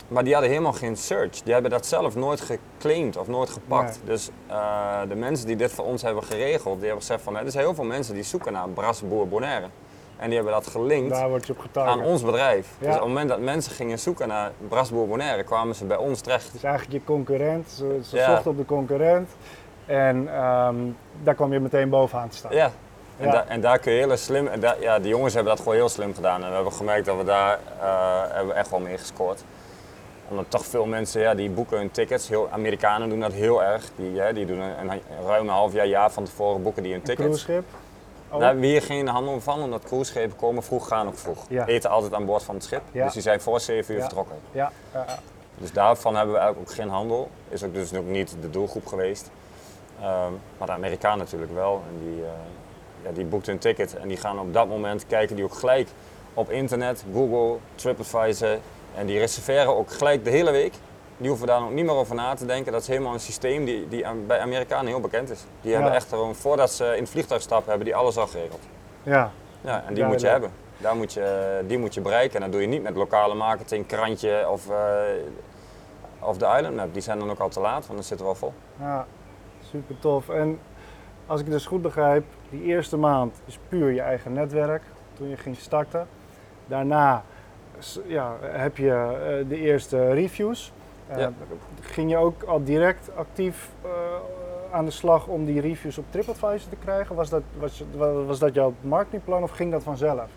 [0.07, 1.41] maar die hadden helemaal geen search.
[1.41, 3.99] Die hebben dat zelf nooit geclaimd of nooit gepakt.
[4.05, 7.37] Dus uh, de mensen die dit voor ons hebben geregeld, die hebben gezegd van...
[7.37, 9.67] er zijn heel veel mensen die zoeken naar Brasboer Bonaire.
[10.17, 12.67] En die hebben dat gelinkt Daar word je op aan ons bedrijf.
[12.79, 16.21] Dus op het moment dat mensen gingen zoeken naar Brasboer Bonaire, kwamen ze bij ons
[16.21, 16.51] terecht.
[16.51, 19.29] Dus eigenlijk je concurrent, ze, ze zochten op de concurrent.
[19.85, 22.53] En um, daar kwam je meteen bovenaan te staan.
[22.53, 22.71] Ja,
[23.21, 23.45] en, ja.
[23.47, 26.15] en, daar kun je heel slim, en ja, die jongens hebben dat gewoon heel slim
[26.15, 26.43] gedaan.
[26.43, 29.43] En we hebben gemerkt dat we daar uh, hebben echt wel mee gescoord.
[30.29, 32.27] Omdat toch veel mensen, ja, die boeken hun tickets.
[32.27, 33.89] Heel, Amerikanen doen dat heel erg.
[33.95, 36.91] Die, hè, die doen een, een, ruim een half jaar, jaar van tevoren boeken die
[36.91, 37.39] hun tickets.
[37.39, 37.79] Een cruiseschip?
[38.29, 38.37] Oh.
[38.37, 41.45] Daar hebben we hier geen handel van, omdat cruiseschepen komen vroeg, gaan ook vroeg.
[41.49, 41.65] Ja.
[41.65, 42.81] Eten altijd aan boord van het schip.
[42.91, 44.35] Dus die zijn voor 7 uur vertrokken.
[44.51, 44.71] Ja.
[45.57, 47.29] Dus daarvan hebben we eigenlijk ook geen handel.
[47.49, 49.31] Is ook dus ook niet de doelgroep geweest.
[50.01, 51.83] Um, maar de Amerikanen natuurlijk wel.
[51.89, 52.29] En die, uh,
[53.03, 55.87] ja, die boekt hun ticket en die gaan op dat moment kijken die ook gelijk
[56.33, 58.57] op internet, Google, TripAdvisor.
[58.95, 60.73] En die reserveren ook gelijk de hele week.
[61.17, 62.71] Die hoeven daar nog niet meer over na te denken.
[62.71, 65.43] Dat is helemaal een systeem die, die bij Amerikanen heel bekend is.
[65.61, 68.61] Die hebben echt gewoon, voordat ze in het vliegtuig stappen, hebben die alles al geregeld.
[69.03, 69.31] Ja.
[69.61, 70.51] Ja, en die moet je hebben.
[70.77, 72.35] Daar moet je, die moet je bereiken.
[72.35, 74.75] En dat doe je niet met lokale marketing, krantje of, uh,
[76.19, 76.93] of de Island Map.
[76.93, 78.53] Die zijn dan ook al te laat, want dan zitten we al vol.
[78.79, 79.05] Ja,
[79.69, 80.29] super tof.
[80.29, 80.59] En
[81.25, 84.81] als ik het dus goed begrijp, die eerste maand is puur je eigen netwerk
[85.13, 86.07] toen je ging starten.
[86.67, 87.23] Daarna
[88.07, 88.85] ja, heb je
[89.43, 90.71] uh, de eerste reviews.
[91.15, 91.31] Ja.
[91.81, 93.91] Ging je ook al direct actief uh,
[94.71, 97.15] aan de slag om die reviews op TripAdvisor te krijgen?
[97.15, 97.83] Was dat, was,
[98.25, 100.29] was dat jouw marketingplan of ging dat vanzelf?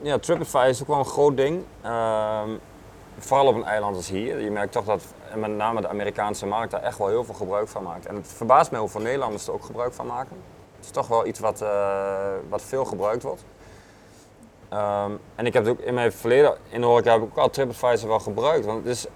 [0.00, 1.62] Ja, TripAdvisor is ook wel een groot ding.
[1.80, 2.50] Ehm,
[3.18, 4.40] vooral op een eiland als hier.
[4.40, 7.68] Je merkt toch dat met name de Amerikaanse markt daar echt wel heel veel gebruik
[7.68, 8.06] van maakt.
[8.06, 10.36] En het verbaast mij hoeveel Nederlanders er ook gebruik van maken.
[10.80, 12.16] Het is toch wel iets wat, uh,
[12.48, 13.44] wat veel gebruikt wordt.
[14.72, 17.36] Um, en ik heb het ook in mijn verleden in de horeca heb ik ook
[17.36, 18.66] al TripAdvisor wel gebruikt.
[18.66, 19.06] Want het is,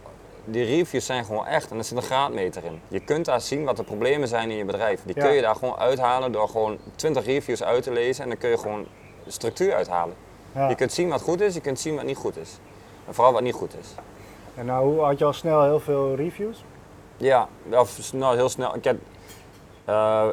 [0.45, 2.81] die reviews zijn gewoon echt en er zit een graadmeter in.
[2.89, 5.03] Je kunt daar zien wat de problemen zijn in je bedrijf.
[5.05, 8.39] Die kun je daar gewoon uithalen door gewoon 20 reviews uit te lezen en dan
[8.39, 8.87] kun je gewoon
[9.27, 10.15] structuur uithalen.
[10.55, 10.69] Ja.
[10.69, 12.59] Je kunt zien wat goed is, je kunt zien wat niet goed is.
[13.07, 13.89] En vooral wat niet goed is.
[14.55, 16.65] En nou, had je al snel heel veel reviews?
[17.17, 18.75] Ja, of snel, heel snel.
[18.75, 18.97] Ik heb,
[19.89, 20.27] uh,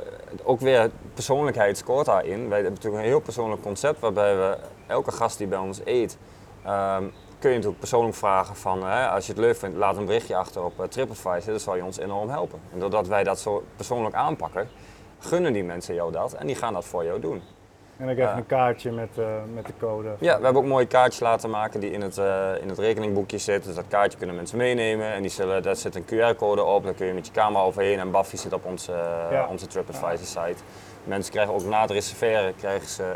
[0.44, 2.50] ook weer persoonlijkheid scoort daarin.
[2.50, 6.18] Wij hebben natuurlijk een heel persoonlijk concept waarbij we elke gast die bij ons eet,
[6.68, 10.36] um, kun je natuurlijk persoonlijk vragen van als je het leuk vindt, laat een berichtje
[10.36, 11.52] achter op uh, TripAdvisor.
[11.54, 12.60] Dat zal je ons enorm helpen.
[12.74, 14.70] En doordat wij dat zo persoonlijk aanpakken,
[15.20, 17.42] gunnen die mensen jou dat en die gaan dat voor jou doen.
[18.02, 20.08] En dan krijg je een kaartje met, uh, met de code.
[20.20, 23.38] Ja, we hebben ook mooie kaartjes laten maken die in het, uh, in het rekeningboekje
[23.38, 23.66] zitten.
[23.66, 25.14] Dus dat kaartje kunnen mensen meenemen.
[25.14, 28.00] En die zullen, daar zit een QR-code op, daar kun je met je camera overheen.
[28.00, 28.92] En Baffy zit op onze,
[29.32, 29.48] ja.
[29.50, 30.64] onze TripAdvisor site.
[31.04, 33.16] Mensen krijgen ook na het reserveren krijgen ze,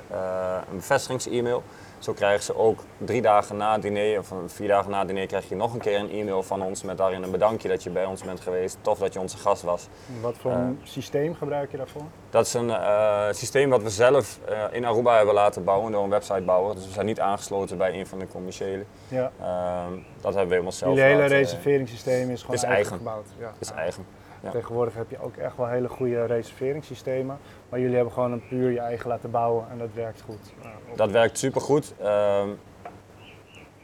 [0.71, 1.63] een bevestigings-e-mail.
[2.06, 5.28] Zo krijgen ze ook drie dagen na het diner, of vier dagen na het diner,
[5.28, 7.89] krijg je nog een keer een e-mail van ons met daarin een bedankje dat je
[7.89, 8.78] bij ons bent geweest.
[8.82, 9.88] Tof dat je onze gast was.
[10.22, 12.02] Wat voor een uh, systeem gebruik je daarvoor?
[12.30, 16.04] Dat is een uh, systeem wat we zelf uh, in Aruba hebben laten bouwen door
[16.04, 16.76] een websitebouwer.
[16.76, 18.84] Dus we zijn niet aangesloten bij een van de commerciële.
[19.08, 19.32] Ja.
[19.39, 20.96] Ehm, dat hebben we helemaal zelf.
[20.96, 23.28] Je hele reserveringssysteem is gewoon is eigen, eigen gebouwd.
[23.39, 23.54] Ja.
[23.60, 24.06] is eigen.
[24.45, 24.51] Ja.
[24.51, 27.38] Tegenwoordig heb je ook echt wel hele goede reserveringssystemen.
[27.69, 30.53] Maar jullie hebben gewoon een puur je eigen laten bouwen en dat werkt goed.
[30.95, 31.93] Dat werkt supergoed.
[32.01, 32.43] Uh,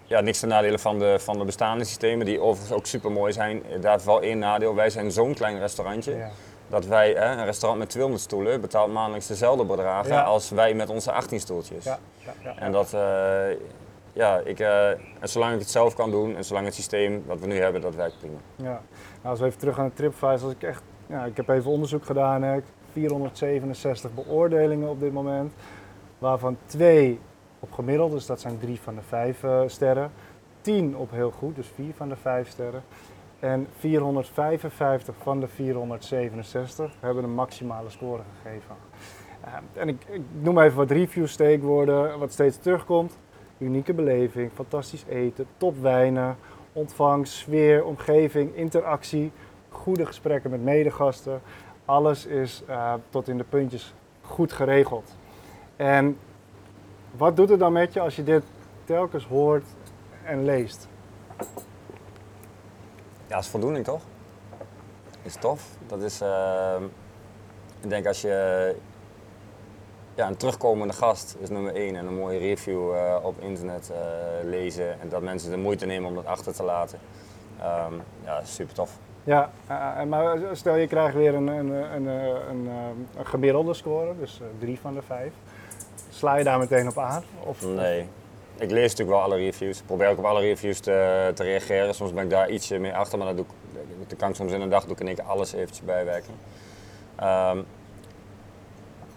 [0.04, 3.34] ja, niks ten nadele van de, van de bestaande systemen, die overigens ook super mooi
[3.34, 3.63] zijn.
[3.80, 4.76] Daar is wel één nadeel.
[4.76, 6.15] Wij zijn zo'n klein restaurantje.
[6.15, 6.30] Ja.
[6.67, 10.24] Dat wij, hè, een restaurant met 200 stoelen, betaalt maandelijks dezelfde bedragen ja.
[10.24, 11.84] als wij met onze 18 stoeltjes.
[11.84, 12.00] Ja.
[12.56, 13.02] En dat, uh,
[14.13, 17.39] ja, ik, uh, en zolang ik het zelf kan doen en zolang het systeem wat
[17.39, 18.38] we nu hebben, dat werkt prima.
[18.56, 18.63] Ja.
[18.63, 18.82] Nou,
[19.21, 22.06] als we even terug aan de TripAdvisor, als ik echt, ja, ik heb even onderzoek
[22.06, 22.60] gedaan, hè,
[22.91, 25.54] 467 beoordelingen op dit moment,
[26.17, 27.19] waarvan twee
[27.60, 30.12] op gemiddeld, dus dat zijn drie van de vijf uh, sterren,
[30.62, 32.84] 10 op heel goed, dus vier van de vijf sterren.
[33.39, 38.76] En 455 van de 467 hebben een maximale score gegeven.
[39.45, 43.17] Uh, en ik, ik, noem even wat review steekwoorden, wat steeds terugkomt
[43.62, 46.38] unieke beleving, fantastisch eten, topwijnen,
[46.74, 49.32] ontvangst, sfeer, omgeving, interactie,
[49.69, 51.41] goede gesprekken met medegasten.
[51.86, 55.15] Alles is uh, tot in de puntjes goed geregeld.
[55.76, 56.17] En
[57.17, 58.43] wat doet het dan met je als je dit
[58.84, 59.65] telkens hoort
[60.24, 60.88] en leest?
[63.28, 64.02] Ja, dat is voldoening toch?
[65.21, 65.78] Is tof.
[65.88, 66.76] Dat is, uh,
[67.82, 68.76] ik denk als je
[70.22, 71.96] ja, een terugkomende gast is nummer één.
[71.96, 73.98] En een mooie review uh, op internet uh,
[74.50, 75.02] lezen.
[75.02, 77.00] En dat mensen de moeite nemen om dat achter te laten.
[77.60, 78.98] Um, ja, super tof.
[79.24, 82.70] Ja, uh, maar stel je krijgt weer een, een, een, een,
[83.18, 85.32] een gemiddelde score, dus drie van de vijf.
[86.10, 87.24] Sla je daar meteen op aan?
[87.44, 88.08] Of, nee.
[88.58, 89.80] ik lees natuurlijk wel alle reviews.
[89.80, 91.96] Ik probeer ook op alle reviews te, te reageren.
[91.96, 93.52] Soms ben ik daar ietsje mee achter, maar dat doe ik,
[94.08, 96.34] dan kan ik soms in een dag doe ik in één keer alles eventjes bijwerken.
[97.16, 97.58] Ehm,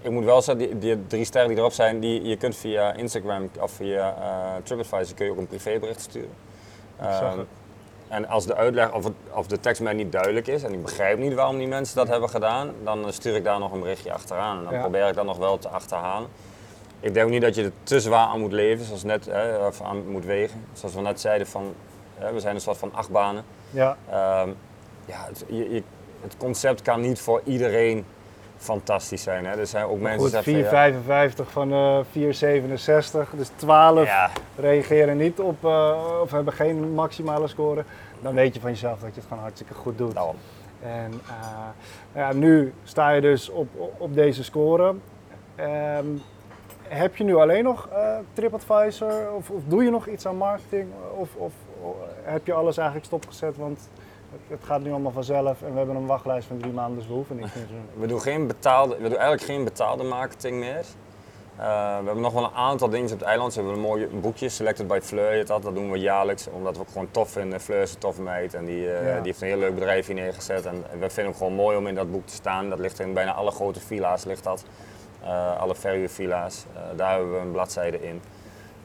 [0.04, 2.92] ik moet wel zeggen, die, die drie sterren die erop zijn, die, je kunt via
[2.92, 6.30] Instagram of via eh, TripAdvisor kun je ook een privébericht sturen.
[7.00, 7.38] Ehm,
[8.08, 10.82] en als de uitleg of, het- of de tekst mij niet duidelijk is en ik
[10.82, 13.80] begrijp niet waarom die mensen dat hebben gedaan, dan eh, stuur ik daar nog een
[13.80, 14.58] berichtje achteraan.
[14.58, 14.80] En dan Ja.
[14.80, 16.28] probeer ik dat nog wel te achterhalen.
[17.00, 19.66] Ik denk ook niet dat je er te zwaar aan moet leven, zoals net, hè,
[19.66, 20.64] of aan moet wegen.
[20.72, 21.74] Zoals we net zeiden, van,
[22.14, 23.44] hè, we zijn een soort van achtbanen.
[23.70, 24.48] Ja, Ehm,
[25.06, 25.82] ja, het, je, je-
[26.22, 28.04] het concept kan niet voor iedereen
[28.64, 29.46] fantastisch zijn.
[29.46, 29.58] Hè.
[29.58, 31.02] Er zijn ook mensen goed, die zeggen
[31.46, 33.36] 4,55 van eh 4,67.
[33.36, 37.84] Dus 12 ja, reageren niet op, eh, of hebben geen maximale score.
[38.22, 40.14] Dan weet je van jezelf dat je het gewoon hartstikke goed doet.
[40.14, 40.36] daarom.
[40.82, 41.66] En eh,
[42.14, 44.94] ja, nu sta je dus op, op deze score.
[45.56, 46.06] Ehm,
[46.88, 50.88] heb je nu alleen nog eh, TripAdvisor of, of doe je nog iets aan marketing?
[51.16, 53.56] Of, of, of heb je alles eigenlijk stopgezet?
[53.56, 53.88] Want
[54.48, 57.12] het, gaat nu allemaal vanzelf en we hebben een wachtlijst van drie maanden, dus we
[57.12, 57.84] hoeven niks meer te doen.
[58.02, 60.84] We doen, geen betaalde, we doen eigenlijk geen betaalde marketing meer.
[61.56, 61.64] Eh,
[61.98, 63.54] we hebben nog wel een aantal dingen op het eiland.
[63.54, 65.62] We hebben een mooi boekje, Selected by Fleur heet dat.
[65.62, 67.60] Dat doen we jaarlijks, omdat we ook gewoon tof vinden.
[67.60, 69.14] Fleur is een toffe meid en die, eh, Ja.
[69.14, 70.66] die heeft een heel leuk bedrijf hier neergezet.
[70.66, 72.68] En we vinden het gewoon mooi om in dat boek te staan.
[72.70, 74.64] Dat ligt in bijna alle grote villa's, ligt dat.
[75.22, 76.64] Eh, alle verhuurvilla's.
[76.96, 78.22] Daar hebben we een bladzijde in.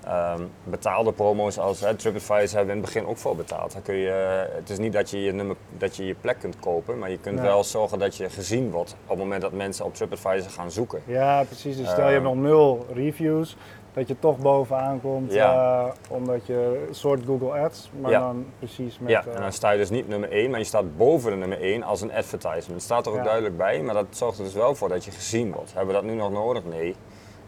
[0.09, 3.73] Ehm, betaalde promo's als hè, TripAdvisor hebben we in het begin ook voor betaald.
[3.73, 6.59] Dan kun je, het is niet dat je je, nummer, dat je je plek kunt
[6.59, 9.85] kopen, maar je kunt wel zorgen dat je gezien wordt op het moment dat mensen
[9.85, 11.01] op TripAdvisor gaan zoeken.
[11.05, 11.77] Ja, precies.
[11.77, 12.35] Dus stel je hebt Ehm.
[12.35, 13.55] nog nul reviews,
[13.93, 15.85] dat je toch bovenaan komt, Ja.
[15.87, 18.19] eh, omdat je soort Google Ads, maar Ja.
[18.19, 19.09] dan precies met...
[19.11, 21.37] ja, eh, en dan sta je dus niet nummer 1, maar je staat boven de
[21.37, 22.67] nummer 1 als een advertisement.
[22.67, 25.11] Het staat er ook duidelijk bij, maar dat zorgt er dus wel voor dat je
[25.11, 25.73] gezien wordt.
[25.73, 26.63] Hebben we dat nu nog nodig?
[26.65, 26.95] Nee.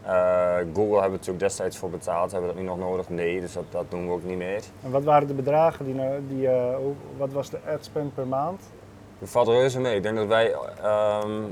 [0.02, 2.32] Eh, Google hebben we natuurlijk destijds voor betaald.
[2.32, 3.08] Hebben we dat nu nog nodig?
[3.08, 4.62] Nee, dus dat, dat doen we ook niet meer.
[4.82, 6.76] En wat waren de bedragen die, nou- die eh,
[7.16, 8.62] wat was de ad spend per maand?
[9.18, 9.96] Het valt reuze mee.
[9.96, 10.54] Ik denk dat wij.
[10.82, 11.42] ehm,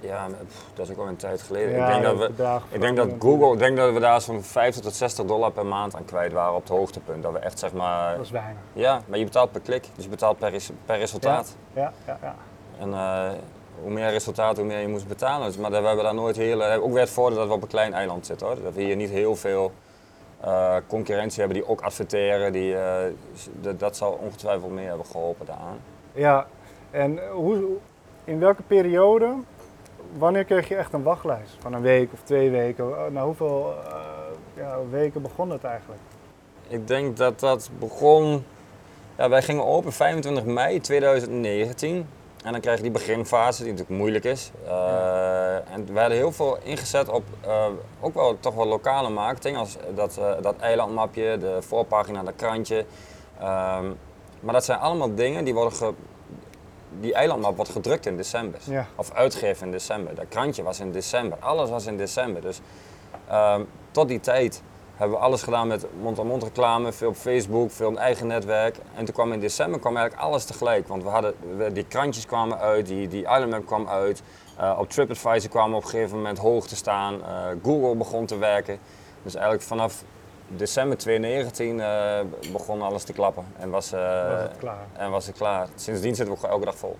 [0.00, 0.26] ja,
[0.74, 1.80] dat is ook al een tijd geleden.
[1.80, 4.82] ik denk dat, we, ik denk dat Google, ik denk dat we daar zo'n 50
[4.82, 7.22] tot 60 dollar per maand aan kwijt waren op het hoogtepunt.
[7.22, 8.16] Dat we echt zeg maar.
[8.16, 8.62] Dat is weinig.
[8.72, 11.56] Ja, maar je betaalt per klik, dus je betaalt per, per resultaat.
[11.72, 12.34] Ja, ja, ja.
[12.78, 13.30] En eh,
[13.82, 15.46] hoe meer resultaat, hoe meer je moest betalen.
[15.46, 16.62] Dus, maar we hebben daar nooit heel.
[16.62, 18.62] Ook weer het voordeel dat we op een klein eiland zitten hoor.
[18.62, 19.72] Dat we hier niet heel veel
[20.40, 22.52] eh, concurrentie hebben die ook adverteren.
[22.52, 23.12] Die, eh,
[23.60, 25.78] dat, dat zal ongetwijfeld meer hebben geholpen daaraan.
[26.12, 26.46] Ja,
[26.90, 27.76] en hoe,
[28.24, 29.34] in welke periode,
[30.18, 31.56] wanneer kreeg je echt een wachtlijst?
[31.58, 33.12] Van een week of twee weken?
[33.12, 33.94] Nou, hoeveel eh,
[34.54, 36.00] ja, weken begon het eigenlijk?
[36.68, 38.44] Ik denk dat dat begon.
[39.18, 42.06] Ja, wij gingen open 25 mei 2019.
[42.44, 44.50] En dan krijg je die beginfase, die natuurlijk moeilijk is.
[44.66, 47.66] Eh, En we hadden heel veel ingezet op eh,
[48.00, 49.56] ook wel toch wel lokale marketing.
[49.56, 52.84] Als dat, eh, dat eilandmapje, de voorpagina, dat krantje.
[53.38, 53.86] Ehm,
[54.40, 55.72] maar dat zijn allemaal dingen die worden.
[55.72, 55.92] Ge,
[57.00, 58.60] die eilandmap wordt gedrukt in december.
[58.64, 58.86] Ja.
[58.94, 60.14] Of uitgegeven in december.
[60.14, 61.38] Dat krantje was in december.
[61.40, 62.42] Alles was in december.
[62.42, 62.60] Dus
[63.28, 64.62] ehm, tot die tijd
[64.96, 68.76] hebben we alles gedaan met mond-aan-mond reclame, veel op Facebook, veel een eigen netwerk.
[68.94, 70.88] En toen kwam in december kwam eigenlijk alles tegelijk.
[70.88, 74.22] Want we hadden, we- die krantjes kwamen uit, die, die Island Map kwam uit.
[74.58, 77.14] Eh, op TripAdvisor kwamen we op een gegeven moment hoog te staan.
[77.24, 77.28] Eh,
[77.62, 78.78] Google begon te werken.
[79.22, 80.02] Dus eigenlijk vanaf
[80.48, 82.20] december 2019 eh,
[82.52, 83.44] begon alles te klappen.
[83.58, 84.00] En was, was
[84.42, 84.86] het klaar?
[84.92, 85.68] en was het klaar.
[85.74, 86.96] Sindsdien zitten we elke dag vol.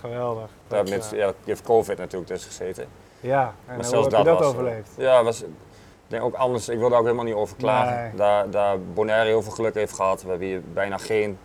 [0.00, 0.48] Geweldig.
[0.68, 2.86] Met, ja, je heeft COVID natuurlijk tussen gezeten.
[3.20, 4.90] ja, en Maar hoe zelfs heb je dat was, overleefd?
[4.96, 5.42] Ja, was,
[6.06, 6.68] denk ook anders.
[6.68, 8.02] Ik wil daar ook helemaal niet over klagen.
[8.02, 8.14] Nee.
[8.16, 10.22] Daar, daar Bonaire heel veel geluk heeft gehad.
[10.22, 11.38] We hebben hier bijna geen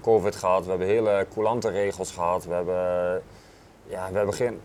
[0.00, 0.64] COVID gehad.
[0.64, 2.44] We hebben hele coulante regels gehad.
[2.44, 3.22] We hebben,
[3.86, 4.60] ja, we hebben geen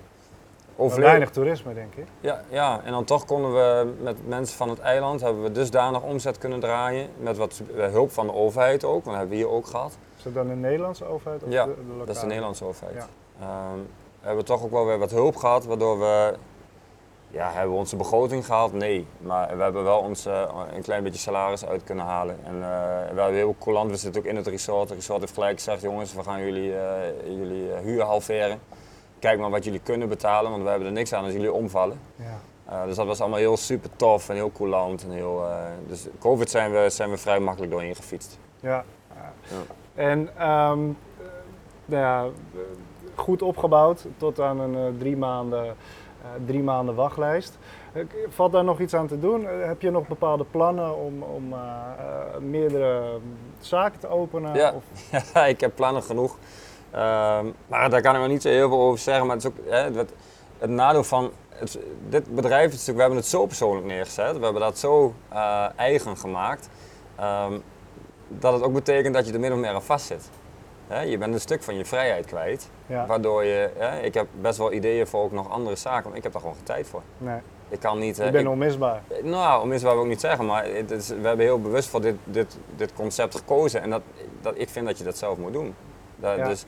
[0.75, 1.09] overleven.
[1.09, 2.05] Weinig toerisme, denk ik.
[2.19, 6.01] Ja, ja, en dan toch konden we met mensen van het eiland hebben we dusdanig
[6.01, 7.09] omzet kunnen draaien.
[7.17, 9.97] Met wat eh, hulp van de overheid ook, want dat hebben we hier ook gehad.
[10.17, 12.05] Is dat dan de Nederlandse overheid of Ja, de, de lokale?
[12.05, 12.95] Dat is de Nederlandse overheid.
[12.95, 13.07] Ja.
[13.39, 13.79] Ehm,
[14.21, 16.33] we hebben toch ook wel weer wat hulp gehad, waardoor we...
[17.33, 18.73] Ja, hebben we onze begroting gehaald?
[18.73, 19.07] Nee.
[19.17, 22.37] Maar we hebben wel ons eh, een klein beetje salaris uit kunnen halen.
[22.43, 22.59] En eh,
[23.13, 24.89] we hebben heel coulant, we zitten ook in het resort.
[24.89, 28.59] Het resort heeft gelijk gezegd, jongens, we gaan jullie, eh, jullie huur halveren.
[29.19, 31.99] Kijk maar wat jullie kunnen betalen, want we hebben er niks aan als jullie omvallen.
[32.15, 32.85] Ja.
[32.85, 35.03] Dus dat was allemaal heel super tof en heel coulant.
[35.03, 35.45] En heel,
[35.87, 38.39] dus COVID zijn we, zijn we vrij makkelijk doorheen gefietst.
[38.59, 38.83] Ja.
[39.13, 39.33] ja.
[39.95, 41.25] En ehm, eh,
[41.85, 42.25] nou ja,
[43.15, 45.75] goed opgebouwd tot aan een drie, maanden,
[46.45, 47.57] drie maanden wachtlijst.
[47.93, 49.47] Eh, Valt daar nog iets aan te doen?
[49.47, 53.19] Eh, Heb je nog bepaalde plannen om, om eh, eh, meerdere
[53.59, 54.55] zaken te openen?
[54.55, 54.73] Ja.
[54.75, 54.83] Of,
[55.33, 56.37] Ja, ik heb plannen genoeg.
[56.91, 59.25] Ehm, maar daar kan ik nog niet zo heel veel over zeggen.
[59.27, 59.91] Maar het is ook, hè,
[60.57, 64.43] het nadeel van het, dit bedrijf is natuurlijk, we hebben het zo persoonlijk neergezet, we
[64.43, 66.69] hebben dat zo eh, eigen gemaakt,
[67.15, 67.53] ehm,
[68.27, 70.29] dat het ook betekent dat je er min of meer aan vast zit.
[70.87, 73.05] Hè, je bent een stuk van je vrijheid kwijt, Ja.
[73.05, 76.23] waardoor je, hè, ik heb best wel ideeën voor ook nog andere zaken, maar ik
[76.23, 77.01] heb daar gewoon geen tijd voor.
[77.17, 78.17] Nee, Ik kan niet...
[78.17, 79.01] je bent onmisbaar.
[79.23, 82.15] nou, onmisbaar wil ik niet zeggen, maar het is, we hebben heel bewust voor dit,
[82.23, 84.01] dit, dit concept gekozen en dat,
[84.41, 85.75] dat, ik vind dat je dat zelf moet doen.
[86.15, 86.47] Dat, Ja.
[86.47, 86.65] Dus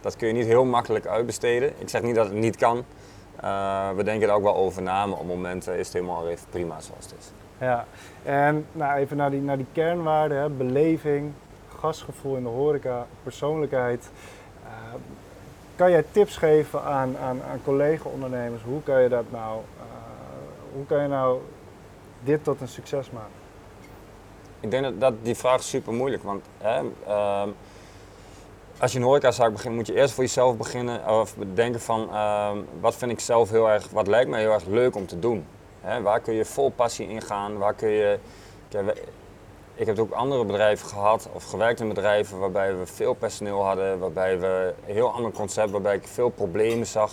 [0.00, 1.72] dat kun je niet heel makkelijk uitbesteden.
[1.78, 2.84] Ik zeg niet dat het niet kan.
[3.40, 6.46] Eh, we denken er ook wel over na, maar op momenten is het helemaal even
[6.50, 7.30] prima zoals het is.
[7.60, 7.84] Ja,
[8.24, 11.32] en nou, even naar die, naar die kernwaarden, beleving,
[11.86, 14.10] gastgevoel in de horeca, persoonlijkheid.
[14.64, 14.70] Eh,
[15.76, 18.62] kan jij tips geven aan, aan, aan collega-ondernemers?
[18.62, 19.84] Hoe kan je dat nou, eh,
[20.72, 21.40] hoe kan je nou
[22.24, 23.44] dit tot een succes maken?
[24.60, 27.48] Ik denk dat, dat die vraag super moeilijk, want hè, ehm,
[28.78, 32.58] als je een horecazaak begint, moet je eerst voor jezelf beginnen of bedenken van ehm,
[32.80, 35.46] wat vind ik zelf heel erg, wat lijkt mij heel erg leuk om te doen.
[35.80, 37.58] Hè, waar kun je vol passie in gaan?
[37.58, 38.18] Waar kun je,
[39.76, 43.98] ik heb ook andere bedrijven gehad of gewerkt in bedrijven waarbij we veel personeel hadden,
[43.98, 47.12] waarbij we een heel ander concept, waarbij ik veel problemen zag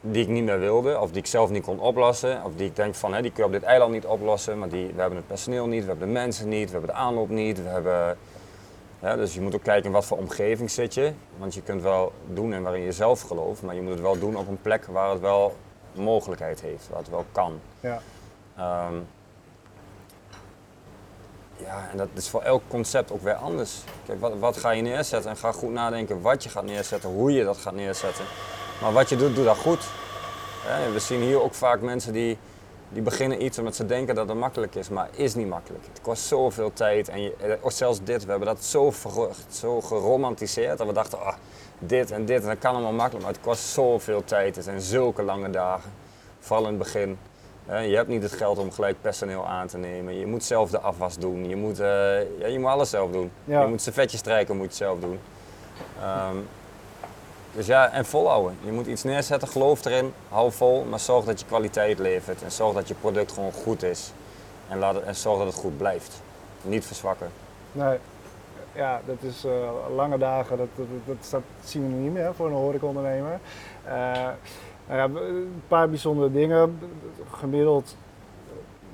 [0.00, 2.76] die ik niet meer wilde, of die ik zelf niet kon oplossen, of die ik
[2.76, 5.18] denk van, hè, die kun je op dit eiland niet oplossen, maar die, we hebben
[5.18, 8.18] het personeel niet, we hebben de mensen niet, we hebben de aanloop niet, we hebben...
[9.00, 11.82] Ja, dus je moet ook kijken in wat voor omgeving zit je, want je kunt
[11.82, 14.60] wel doen en waarin je zelf gelooft, maar je moet het wel doen op een
[14.62, 15.56] plek waar het wel
[15.92, 17.60] mogelijkheid heeft, waar het wel kan.
[17.80, 18.00] Ja,
[18.56, 18.94] Ehm,
[21.56, 23.78] ja, en dat is voor elk concept ook weer anders.
[24.06, 25.30] Kijk, wat, wat ga je neerzetten?
[25.30, 28.24] En ga goed nadenken wat je gaat neerzetten, hoe je dat gaat neerzetten.
[28.80, 29.84] Maar wat je doet, doe dat goed.
[30.92, 32.38] We zien hier ook vaak mensen die,
[32.88, 35.84] die beginnen iets omdat ze denken dat het makkelijk is, maar is niet makkelijk.
[35.92, 37.08] Het kost zoveel tijd.
[37.08, 40.92] En je, eh, ook zelfs dit, we hebben dat zo, verrucht, zo geromantiseerd dat we
[40.92, 41.34] dachten, ah,
[41.78, 44.56] dit en dit en dat kan allemaal makkelijk, maar het kost zoveel tijd.
[44.56, 45.92] Het zijn zulke lange dagen,
[46.40, 47.18] vooral in het begin.
[47.66, 50.14] Je hebt niet het geld om gelijk personeel aan te nemen.
[50.14, 51.48] Je moet zelf de afwas doen.
[51.48, 53.30] Je moet, eh, ja, je moet alles zelf doen.
[53.44, 53.60] Ja.
[53.62, 55.18] Je moet servetjes strijken, moet je zelf doen.
[56.00, 56.36] Ehm,
[57.52, 58.58] dus ja, en volhouden.
[58.60, 62.42] Je moet iets neerzetten, geloof erin, hou vol, maar zorg dat je kwaliteit levert.
[62.42, 64.12] En zorg dat je product gewoon goed is.
[64.68, 66.22] En, laat het, en zorg dat het goed blijft.
[66.62, 67.28] Niet verzwakken.
[67.72, 67.98] nee.
[68.72, 69.52] Ja, dat is eh,
[69.94, 73.40] lange dagen, dat, dat, dat, dat zien we niet meer voor een horecaondernemer.
[73.84, 74.28] Eh
[74.88, 76.78] nou ja, een paar bijzondere dingen.
[77.32, 77.96] Gemiddeld,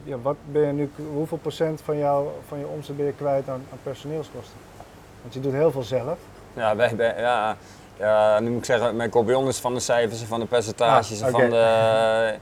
[0.04, 3.48] ja, wat ben je nu, hoeveel procent van, jou, van je omzet ben je kwijt
[3.48, 4.56] aan, aan personeelskosten?
[5.22, 6.18] Want je doet heel veel zelf.
[6.54, 7.56] Ja, wij, ja,
[7.96, 11.20] ja, nu moet ik zeggen, mijn kopjon is van de cijfers en van de percentages
[11.20, 12.34] Ah, en van de...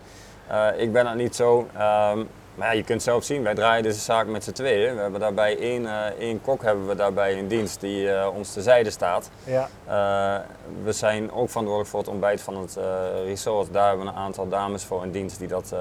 [0.48, 1.66] eh, ik ben dat niet zo.
[1.76, 2.20] Ehm,
[2.60, 4.94] maar ja, je kunt zelf zien, wij draaien deze zaak met z'n tweeën.
[4.94, 8.52] We hebben daarbij één, eh, één kok hebben we daarbij in dienst die eh, ons
[8.52, 9.30] terzijde staat.
[9.44, 10.44] Ja, Eh,
[10.84, 12.78] we zijn ook verantwoordelijk voor het ontbijt van het
[13.24, 13.72] resort.
[13.72, 15.74] Daar hebben we een aantal dames voor in dienst die dat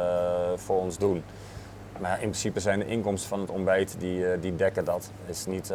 [0.56, 1.24] voor ons doen.
[2.00, 5.10] Maar in principe zijn de inkomsten van het ontbijt die, die dekken dat.
[5.26, 5.72] Het, is niet,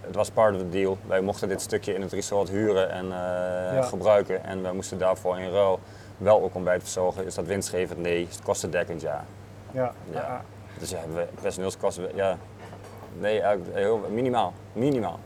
[0.00, 0.98] het was part of the deal.
[1.06, 3.06] Wij mochten dit stukje in het resort huren en
[3.74, 3.82] Ja.
[3.82, 4.44] gebruiken.
[4.44, 5.80] En wij moesten daarvoor in ruil
[6.16, 7.26] wel ook ontbijt verzorgen.
[7.26, 7.98] Is dat winstgevend?
[7.98, 8.22] Nee.
[8.28, 9.00] Is het kostendekkend?
[9.00, 9.24] Ja.
[9.72, 10.20] Ja, Ja.
[10.20, 10.44] ja.
[10.78, 12.36] Dus ja, we, personeelskosten, ja.
[13.18, 14.52] Nee, eigenlijk heel, minimaal.
[14.72, 15.18] Minimaal.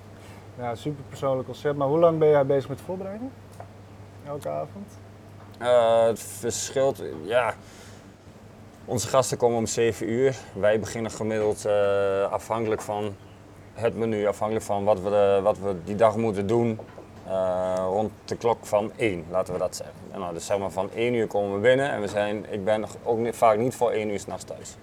[0.58, 1.76] Ja, super persoonlijk concept.
[1.76, 3.30] Maar hoe lang ben jij bezig met voorbereiding?
[4.26, 4.98] Elke avond?
[5.58, 7.54] Eh, het verschilt, ja.
[8.84, 10.36] Onze gasten komen om 7 uur.
[10.54, 13.16] Wij beginnen gemiddeld eh, afhankelijk van
[13.72, 16.80] het menu, afhankelijk van wat we, wat we die dag moeten doen.
[17.26, 19.96] Eh, rond de klok van 1, laten we dat zeggen.
[20.12, 22.64] En nou, dus zeg maar van 1 uur komen we binnen en we zijn, ik
[22.64, 24.76] ben nog ook niet, vaak niet voor 1 uur s'nachts thuis.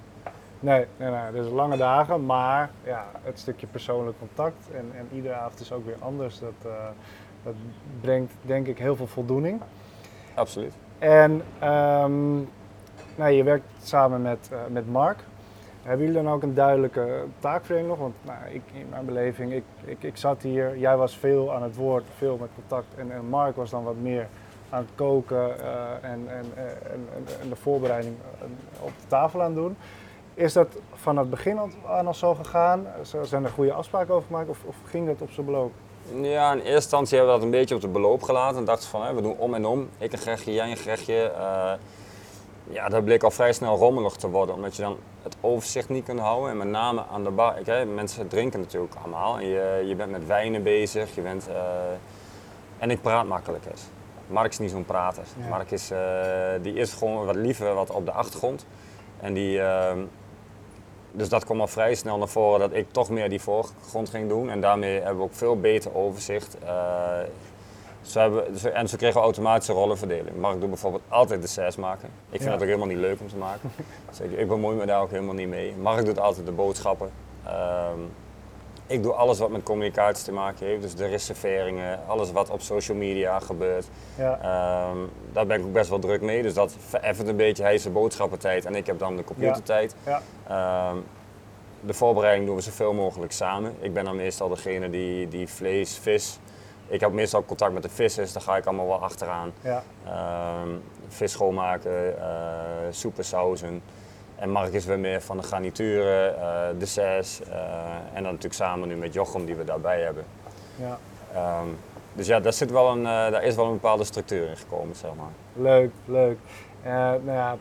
[0.59, 5.33] Nee, nee, nee, dus lange dagen, maar ja, het stukje persoonlijk contact en, en iedere
[5.33, 6.39] avond is ook weer anders.
[6.39, 6.71] Dat, eh,
[7.43, 7.53] dat
[8.01, 9.61] brengt denk ik heel veel voldoening.
[10.33, 10.73] Absoluut.
[10.99, 12.35] En ehm,
[13.15, 15.19] nou, je werkt samen met, eh, met Mark.
[15.83, 17.97] Hebben jullie dan ook een duidelijke taakverdeling nog?
[17.97, 21.63] Want nou, ik, in mijn beleving, ik, ik, ik zat hier, jij was veel aan
[21.63, 22.95] het woord, veel met contact.
[22.95, 24.27] En, en Mark was dan wat meer
[24.69, 26.45] aan het koken eh, eh, en, en,
[27.41, 28.45] en de voorbereiding eh,
[28.85, 29.77] op de tafel aan het doen.
[30.33, 32.87] Is dat van het begin aan al zo gegaan?
[33.23, 35.71] Zijn er goede afspraken over gemaakt of, of ging dat op zijn beloop?
[36.21, 38.57] Ja, in eerste instantie hebben we dat een beetje op de beloop gelaten.
[38.57, 39.89] En dachten van, hè, we doen om en om.
[39.97, 41.31] Ik een gerechtje, jij een gerechtje.
[42.69, 46.03] Ja, dat bleek al vrij snel rommelig te worden, omdat je dan het overzicht niet
[46.03, 46.49] kunt houden.
[46.49, 49.37] En met name aan de bar, ik, hè, mensen drinken natuurlijk allemaal.
[49.37, 51.47] En je, je bent met wijnen bezig, je bent...
[51.47, 51.55] eh,
[52.77, 53.71] en ik praat makkelijker.
[54.27, 55.23] Mark is niet zo'n prater.
[55.39, 55.47] Ja.
[55.47, 55.99] Mark is, eh,
[56.61, 58.65] die is gewoon wat liever wat op de achtergrond.
[59.19, 59.61] En die...
[59.61, 59.99] ehm,
[61.13, 64.29] dus dat kwam al vrij snel naar voren dat ik toch meer die voorgrond ging
[64.29, 64.49] doen.
[64.49, 66.57] En daarmee hebben we ook veel beter overzicht.
[68.01, 70.35] Ze hebben, ze- en ze kregen automatische rollenverdeling.
[70.37, 72.07] Mark doet bijvoorbeeld altijd de zes maken.
[72.07, 72.49] Ik vind Ja.
[72.51, 73.71] het ook helemaal niet leuk om te maken.
[74.09, 75.75] Dus ik, bemoei me daar ook helemaal niet mee.
[75.75, 77.11] Mark doet altijd de boodschappen.
[77.45, 77.99] Ehm,
[78.87, 80.81] ik doe alles wat met communicatie te maken heeft.
[80.81, 83.87] Dus de reserveringen, alles wat op social media gebeurt.
[84.17, 84.97] Ja, Ehm,
[85.33, 86.41] daar ben ik ook best wel druk mee.
[86.41, 87.63] Dus dat vereffent een beetje.
[87.63, 89.95] Hij is de boodschappentijd en ik heb dan de computertijd.
[90.05, 90.97] ja, Ehm,
[91.79, 93.75] de voorbereiding doen we zoveel mogelijk samen.
[93.79, 96.39] Ik ben dan meestal degene die, die vlees, vis.
[96.91, 99.51] Ik heb meestal contact met de vissers, daar ga ik allemaal wel achteraan.
[99.61, 100.69] ja, Ehm,
[101.07, 102.25] vis schoonmaken, eh
[102.89, 103.81] soepen, sauzen.
[104.35, 107.41] En Mark is weer meer van de garnituren, eh desserts.
[107.41, 107.55] eh,
[108.13, 110.23] en dan natuurlijk samen nu met Jochem die we daarbij hebben.
[110.75, 110.97] ja.
[111.33, 111.67] Ehm,
[112.13, 115.11] dus ja, daar, zit wel een, daar is wel een bepaalde structuur in gekomen, zeg
[115.17, 115.63] maar.
[115.63, 116.37] Leuk, leuk.
[116.83, 117.57] Nou ja,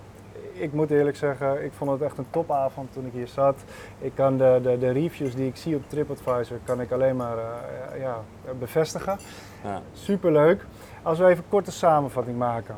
[0.61, 3.57] ik moet eerlijk zeggen, ik vond het echt een topavond toen ik hier zat.
[3.99, 7.39] Ik kan de, de, de reviews die ik zie op TripAdvisor, kan ik alleen maar
[7.39, 8.23] eh, ja,
[8.59, 9.19] bevestigen.
[9.65, 9.83] Ja.
[9.93, 10.67] Superleuk.
[11.03, 12.77] Als we even een korte samenvatting maken.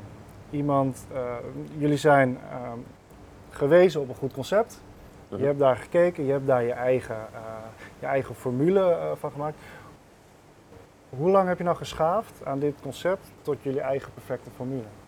[0.50, 1.20] Iemand, eh,
[1.78, 2.78] jullie zijn ehm,
[3.50, 4.80] gewezen op een goed concept.
[5.28, 5.40] Mhm.
[5.40, 7.40] Je hebt daar gekeken, je hebt daar je eigen, eh,
[7.98, 9.56] je eigen formule van gemaakt.
[11.08, 15.01] Hoe lang heb je nou geschaafd aan dit concept tot jullie eigen perfecte formule?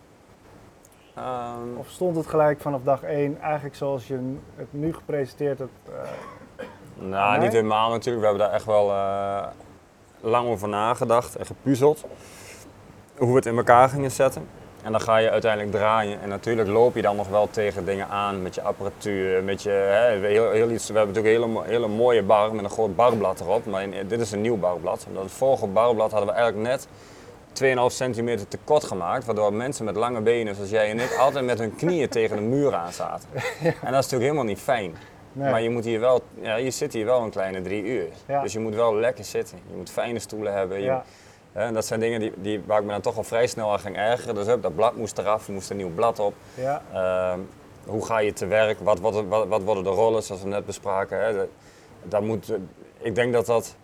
[1.15, 5.71] Ehm, Of stond het gelijk vanaf dag 1, eigenlijk zoals je het nu gepresenteerd hebt?
[5.89, 6.65] eh,
[7.09, 8.19] Nou, niet helemaal natuurlijk.
[8.23, 9.43] We hebben daar echt wel eh,
[10.19, 12.03] lang over nagedacht en gepuzzeld.
[13.17, 14.47] Hoe we het in elkaar gingen zetten.
[14.83, 16.21] En dan ga je uiteindelijk draaien.
[16.21, 19.43] En natuurlijk loop je dan nog wel tegen dingen aan met je apparatuur.
[19.43, 22.55] Met je, hè, heel, heel iets, we hebben natuurlijk een hele, mo- hele mooie bar
[22.55, 23.65] met een groot barblad erop.
[23.65, 25.05] Maar in- dit is een nieuw barblad.
[25.07, 26.87] Omdat het vorige barblad hadden we eigenlijk net
[27.63, 29.25] 2,5 centimeter te kort gemaakt.
[29.25, 32.41] Waardoor mensen met lange benen, zoals jij en ik, altijd met hun knieën tegen de
[32.41, 33.29] muur aan zaten.
[33.63, 34.95] En dat is natuurlijk helemaal niet fijn.
[35.33, 35.51] nee.
[35.51, 38.07] Maar je, moet hier wel, ja, je zit hier wel een kleine drie uur.
[38.27, 38.41] Ja.
[38.41, 39.57] Dus je moet wel lekker zitten.
[39.69, 40.77] Je moet fijne stoelen hebben.
[40.79, 41.03] Je- ja,
[41.51, 43.71] hè, en dat zijn dingen die, die, waar ik me dan toch al vrij snel
[43.71, 44.35] aan ging ergeren.
[44.35, 46.33] Dus hup, dat blad moest eraf, er moest een nieuw blad op.
[46.53, 47.39] ja, Ehm,
[47.85, 48.79] hoe ga je te werk?
[48.79, 51.23] Wat, wat, wat, wat worden de rollen, zoals we net bespraken?
[51.25, 51.33] Hè?
[51.33, 51.47] Dat,
[52.03, 52.51] dat moet,
[52.97, 53.75] ik denk dat, dat,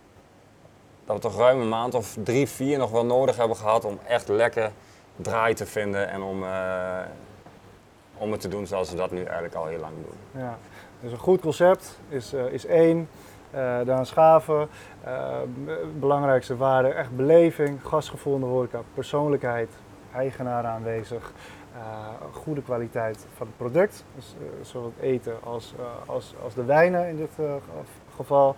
[1.04, 3.98] dat we toch ruim een maand of drie, vier nog wel nodig hebben gehad om
[4.06, 4.70] echt lekker
[5.16, 6.98] draai te vinden en om, eh,
[8.16, 10.42] om het te doen zoals we dat nu eigenlijk al heel lang doen.
[10.42, 10.58] ja.
[11.00, 13.08] Dus een goed concept is, eh, is één.
[13.50, 14.68] Eh dan schaven.
[15.98, 19.70] Belangrijkste waarde, echt beleving, gastgevoel in de horeca, persoonlijkheid,
[20.14, 21.32] eigenaar aanwezig.
[22.32, 25.74] goede kwaliteit van het product, dus, zowel het eten als,
[26.06, 27.58] als, als de wijnen in dit ge-
[28.16, 28.56] geval.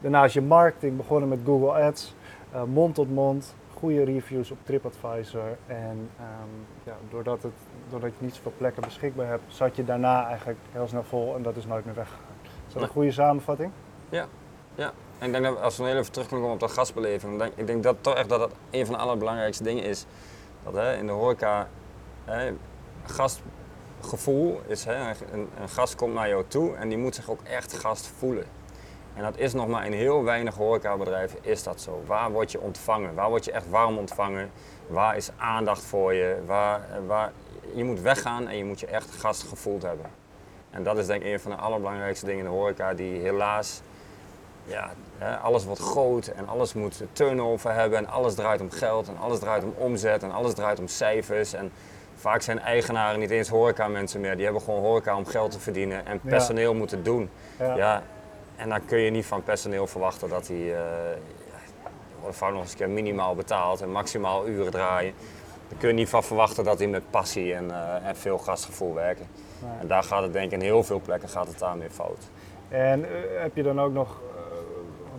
[0.00, 2.14] Daarnaast je marketing, begonnen met Google Ads,
[2.52, 5.56] eh, mond tot mond, goede reviews op TripAdvisor.
[5.66, 6.48] En ehm,
[6.84, 7.52] ja, doordat, het,
[7.90, 11.42] doordat je niet zoveel plekken beschikbaar hebt, zat je daarna eigenlijk heel snel vol en
[11.42, 12.24] dat is nooit meer weggegaan.
[12.66, 13.70] Is dat een goede samenvatting?
[15.18, 17.52] En ik denk dat als we heel even terug kunnen komen op de gastbeleving, denk,
[17.54, 20.06] ik denk dat toch echt dat dat een van de allerbelangrijkste dingen is.
[20.64, 21.68] Dat hè, in de horeca,
[22.24, 22.52] hè,
[23.04, 27.40] gastgevoel is, hè, een, een gast komt naar jou toe en die moet zich ook
[27.42, 28.44] echt gast voelen.
[29.16, 32.02] En dat is nog maar in heel weinig horecabedrijven is dat zo.
[32.06, 33.14] Waar word je ontvangen?
[33.14, 34.50] Waar word je echt warm ontvangen?
[34.86, 36.36] Waar is aandacht voor je?
[36.46, 37.32] Waar, waar,
[37.74, 40.06] je moet weggaan en je moet je echt gast gevoeld hebben.
[40.70, 43.80] En dat is denk ik een van de allerbelangrijkste dingen in de horeca die helaas
[44.64, 44.90] ja,
[45.42, 49.38] alles wordt groot en alles moet turnover hebben en alles draait om geld en alles
[49.38, 51.52] draait om omzet en alles draait om cijfers.
[51.52, 51.72] En
[52.14, 55.60] vaak zijn eigenaren niet eens horeca mensen meer, die hebben gewoon horeca om geld te
[55.60, 56.30] verdienen en Ja.
[56.30, 57.30] personeel moeten doen.
[57.58, 57.76] Ja.
[57.76, 58.02] Ja.
[58.56, 60.78] En dan kun je niet van personeel verwachten dat die, eh
[62.38, 65.14] ja, nog eens een keer minimaal betaald en maximaal uren draaien.
[65.68, 68.94] Daar kun je niet van verwachten dat die met passie en, eh, en veel gastgevoel
[68.94, 69.26] werken.
[69.62, 69.70] Nee.
[69.80, 72.24] En daar gaat het denk ik in heel veel plekken gaat het daarmee fout.
[72.68, 74.20] En eh, heb je dan ook nog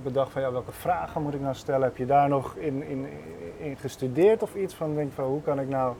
[0.03, 1.81] bedacht van ja, welke vragen moet ik nou stellen?
[1.81, 3.07] Heb je daar nog in, in,
[3.57, 5.95] in gestudeerd of iets van denk van hoe kan ik nou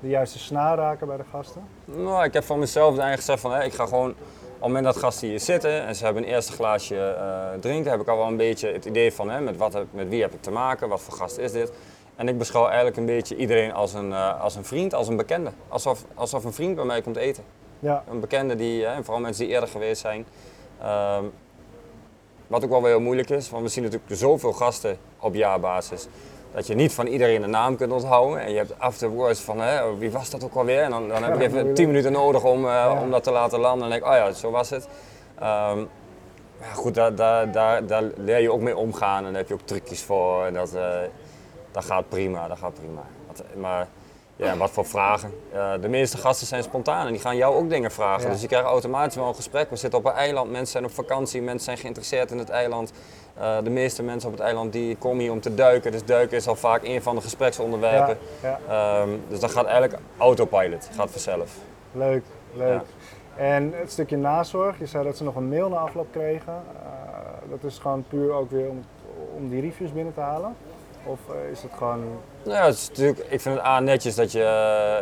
[0.00, 1.62] de juiste snaar raken bij de gasten?
[1.84, 4.14] Nou, ik heb van mezelf eigenlijk gezegd van ik ga gewoon
[4.54, 7.90] op het moment dat gasten hier zitten en ze hebben een eerste glaasje eh, drinken,
[7.90, 10.22] heb ik al wel een beetje het idee van hè, met, wat, heb- met wie
[10.22, 11.72] heb ik te maken, wat voor gast is dit.
[12.16, 15.16] En ik beschouw eigenlijk een beetje iedereen als een, eh, als een vriend, als een
[15.16, 15.50] bekende.
[15.68, 17.44] Alsof, alsof een vriend bij mij komt eten.
[17.78, 20.26] Ja, Een bekende die, hè, vooral mensen die eerder geweest zijn.
[20.80, 21.24] Ehm,
[22.46, 26.06] wat ook wel weer heel moeilijk is, want we zien natuurlijk zoveel gasten op jaarbasis.
[26.54, 28.40] Dat je niet van iedereen de naam kunt onthouden.
[28.40, 30.82] En je hebt afterwards van, hè, wie was dat ook alweer?
[30.82, 31.74] En dan, dan heb je even.
[31.74, 33.00] 10 minuten nodig om, eh, Ja.
[33.00, 33.84] om dat te laten landen.
[33.84, 34.88] En dan denk ik, oh ja, zo was het.
[35.38, 35.78] Ehm,
[36.60, 39.16] ja, goed, daar, daar, daar, daar leer je ook mee omgaan.
[39.18, 40.44] En daar heb je ook trucjes voor.
[40.44, 40.98] En dat, eh,
[41.72, 43.02] dat gaat prima, dat gaat prima.
[43.56, 43.88] Maar
[44.36, 45.32] ja, wat voor vragen?
[45.52, 48.22] Eh, de meeste gasten zijn spontaan en die gaan jou ook dingen vragen.
[48.26, 48.32] Ja.
[48.32, 49.70] Dus je krijgt automatisch wel een gesprek.
[49.70, 52.92] We zitten op een eiland, mensen zijn op vakantie, mensen zijn geïnteresseerd in het eiland.
[53.34, 55.92] Eh, de meeste mensen op het eiland die komen hier om te duiken.
[55.92, 58.18] Dus duiken is al vaak een van de gespreksonderwerpen.
[58.42, 59.00] Ja, ja.
[59.00, 61.56] Ehm, dus dat gaat eigenlijk autopilot, gaat vanzelf.
[61.92, 62.22] Leuk,
[62.54, 62.68] leuk.
[62.68, 62.82] Ja.
[63.36, 66.52] En het stukje nazorg, je zei dat ze nog een mail na afloop kregen.
[66.52, 68.84] Eh, dat is gewoon puur ook weer om,
[69.36, 70.56] om die reviews binnen te halen?
[71.04, 72.04] Of eh, is het gewoon...
[72.42, 74.38] Nou ja, het is natuurlijk, ik vind het A netjes dat je,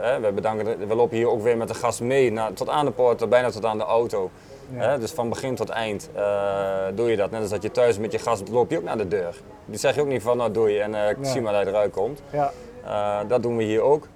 [0.03, 2.85] hè, we bedanken, we lopen hier ook weer met de gast mee naar, tot aan
[2.85, 4.31] de poort, bijna tot aan de auto.
[4.71, 7.31] Hè, dus van begin tot eind eh, doe je dat.
[7.31, 9.35] Net als dat je thuis met je gast loop je ook naar de deur.
[9.65, 11.63] Die zeg je ook niet van nou doe je en eh, ik zie maar dat
[11.63, 12.23] je eruit komt.
[12.33, 12.53] Ja,
[12.85, 14.07] Eh, dat doen we hier ook.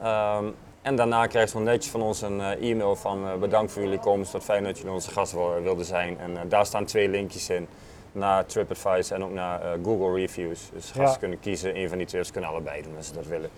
[0.00, 0.44] Ehm,
[0.82, 4.32] en daarna krijg je zo netjes van ons een e-mail van bedankt voor jullie komst,
[4.32, 6.18] wat fijn dat jullie onze gast wil- wilden zijn.
[6.20, 7.68] En daar staan twee linkjes in
[8.14, 10.70] naar TripAdvisor en ook naar eh, Google Reviews.
[10.72, 11.16] Dus gasten Ja.
[11.16, 13.50] kunnen kiezen, een van die twee, ze kunnen allebei doen als ze dat willen.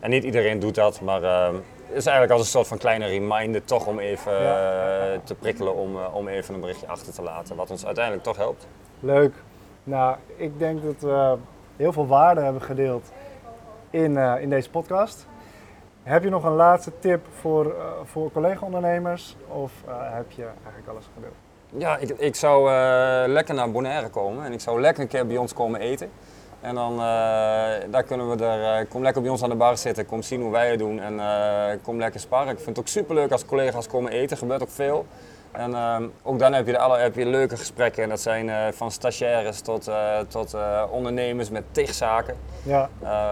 [0.00, 1.54] En niet iedereen doet dat, maar ehm,
[1.86, 5.12] het is eigenlijk als een soort van kleine reminder toch om even Ja.
[5.12, 8.24] eh, te prikkelen om, eh, om even een berichtje achter te laten, wat ons uiteindelijk
[8.24, 8.66] toch helpt.
[9.00, 9.32] leuk.
[9.84, 11.36] Nou, ik denk dat we
[11.76, 13.12] heel veel waarde hebben gedeeld
[13.90, 15.26] in, in deze podcast.
[16.02, 19.36] Heb je nog een laatste tip voor, voor collega-ondernemers?
[19.48, 21.34] Of heb je eigenlijk alles gedeeld?
[21.76, 25.26] Ja, ik, ik zou eh, lekker naar Bonaire komen en ik zou lekker een keer
[25.26, 26.10] bij ons komen eten.
[26.60, 26.98] En dan eh,
[27.90, 30.40] daar kunnen we er, eh, kom lekker bij ons aan de bar zitten, kom zien
[30.40, 31.20] hoe wij het doen en
[31.82, 32.52] kom lekker sparren.
[32.52, 35.06] Ik vind het ook superleuk als collega's komen eten, gebeurt ook veel.
[35.52, 38.48] En ehm, ook dan heb je, de alle, heb je leuke gesprekken en dat zijn
[38.48, 42.36] eh, van stagiaires tot, eh, tot eh, ondernemers met tig zaken.
[42.62, 42.88] Ja,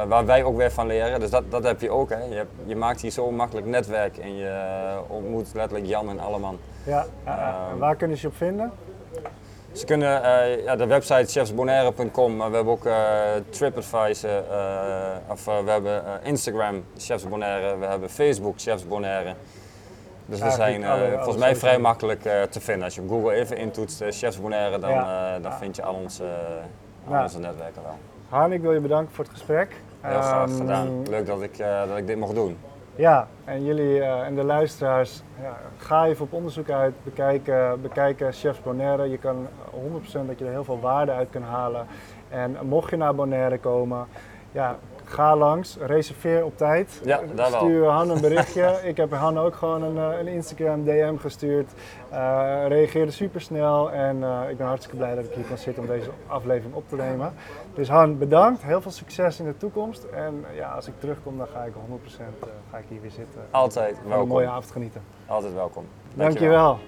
[0.08, 1.20] waar wij ook weer van leren.
[1.20, 2.10] Dus dat, dat heb je ook.
[2.10, 2.22] Hè.
[2.24, 4.62] Je, hebt- je maakt hier zo makkelijk netwerk en je
[5.08, 6.58] ontmoet letterlijk Jan en Alleman.
[6.84, 7.36] ja, ja.
[7.38, 8.72] En Ehm, waar kunnen ze je op vinden?
[9.72, 10.10] Ze kunnen
[10.62, 12.86] ja, de website chefsbonaire.com, maar we hebben ook
[13.50, 14.42] TripAdvisor,
[15.28, 19.34] of we hebben Instagram Chefs Bonaire, we hebben Facebook Chefs Bonaire.
[20.28, 22.84] Dus we zijn eh, alle- alle volgens mij vrij makkelijk eh, te vinden.
[22.84, 25.94] Als je op Google even intoetst eh, Chefs Bonaire, dan, eh, dan vind je al
[25.94, 26.24] onze,
[27.08, 27.96] al onze netwerken wel.
[28.28, 29.76] Han, ik wil je bedanken voor het gesprek.
[30.00, 31.02] Heel graag Ehm, gedaan.
[31.08, 32.58] Leuk dat ik, eh, dat ik dit mocht doen.
[32.94, 38.32] Ja, en jullie eh, en de luisteraars, ja, ga even op onderzoek uit, bekijken, bekijken
[38.32, 39.10] Chefs Bonaire.
[39.10, 41.86] Je kan 100% dat je er heel veel waarde uit kan halen.
[42.28, 44.06] En mocht je naar Bonaire komen,
[44.52, 44.76] ja,
[45.08, 47.00] ga langs, reserveer op tijd.
[47.04, 47.60] Ja, daar wel.
[47.60, 48.78] Stuur Han een berichtje.
[48.90, 51.70] Ik heb Han ook gewoon een, eh, een Instagram DM gestuurd.
[52.10, 55.82] Eh reageerde super snel en eh, ik ben hartstikke blij dat ik hier kan zitten
[55.82, 57.32] om deze aflevering op te nemen.
[57.74, 58.62] Dus Han, bedankt.
[58.62, 60.04] Heel veel succes in de toekomst.
[60.04, 61.76] En ja, als ik terugkom, dan ga ik 100%
[62.40, 63.40] eh, ga ik hier weer zitten.
[63.50, 64.28] Altijd Van een welkom.
[64.28, 65.02] mooie avond genieten.
[65.26, 65.84] Altijd welkom.
[66.14, 66.78] Dankjewel.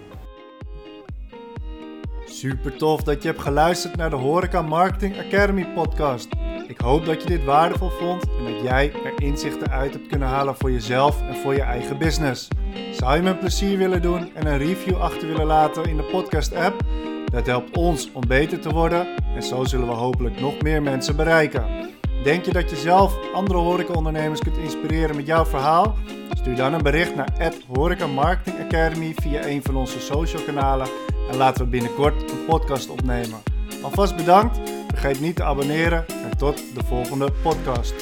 [2.25, 6.29] Super tof dat je hebt geluisterd naar de Horeca Marketing Academy podcast.
[6.71, 10.29] Ik hoop dat je dit waardevol vond en dat jij er inzichten uit hebt kunnen
[10.29, 12.49] halen voor jezelf en voor je eigen business.
[12.93, 16.03] Zou je me een plezier willen doen en een review achter willen laten in de
[16.03, 16.83] podcast app?
[17.25, 21.17] Dat helpt ons om beter te worden en zo zullen we hopelijk nog meer mensen
[21.17, 21.91] bereiken.
[22.25, 25.97] Denk je dat je zelf andere horecaondernemers kunt inspireren met jouw verhaal?
[26.31, 30.89] Stuur dan een bericht naar Horeca Marketing Academy via een van onze social kanalen
[31.31, 33.60] en laten we binnenkort een podcast opnemen.
[33.83, 34.59] Alvast bedankt,
[34.89, 37.95] vergeet niet te abonneren en tot de volgende podcast.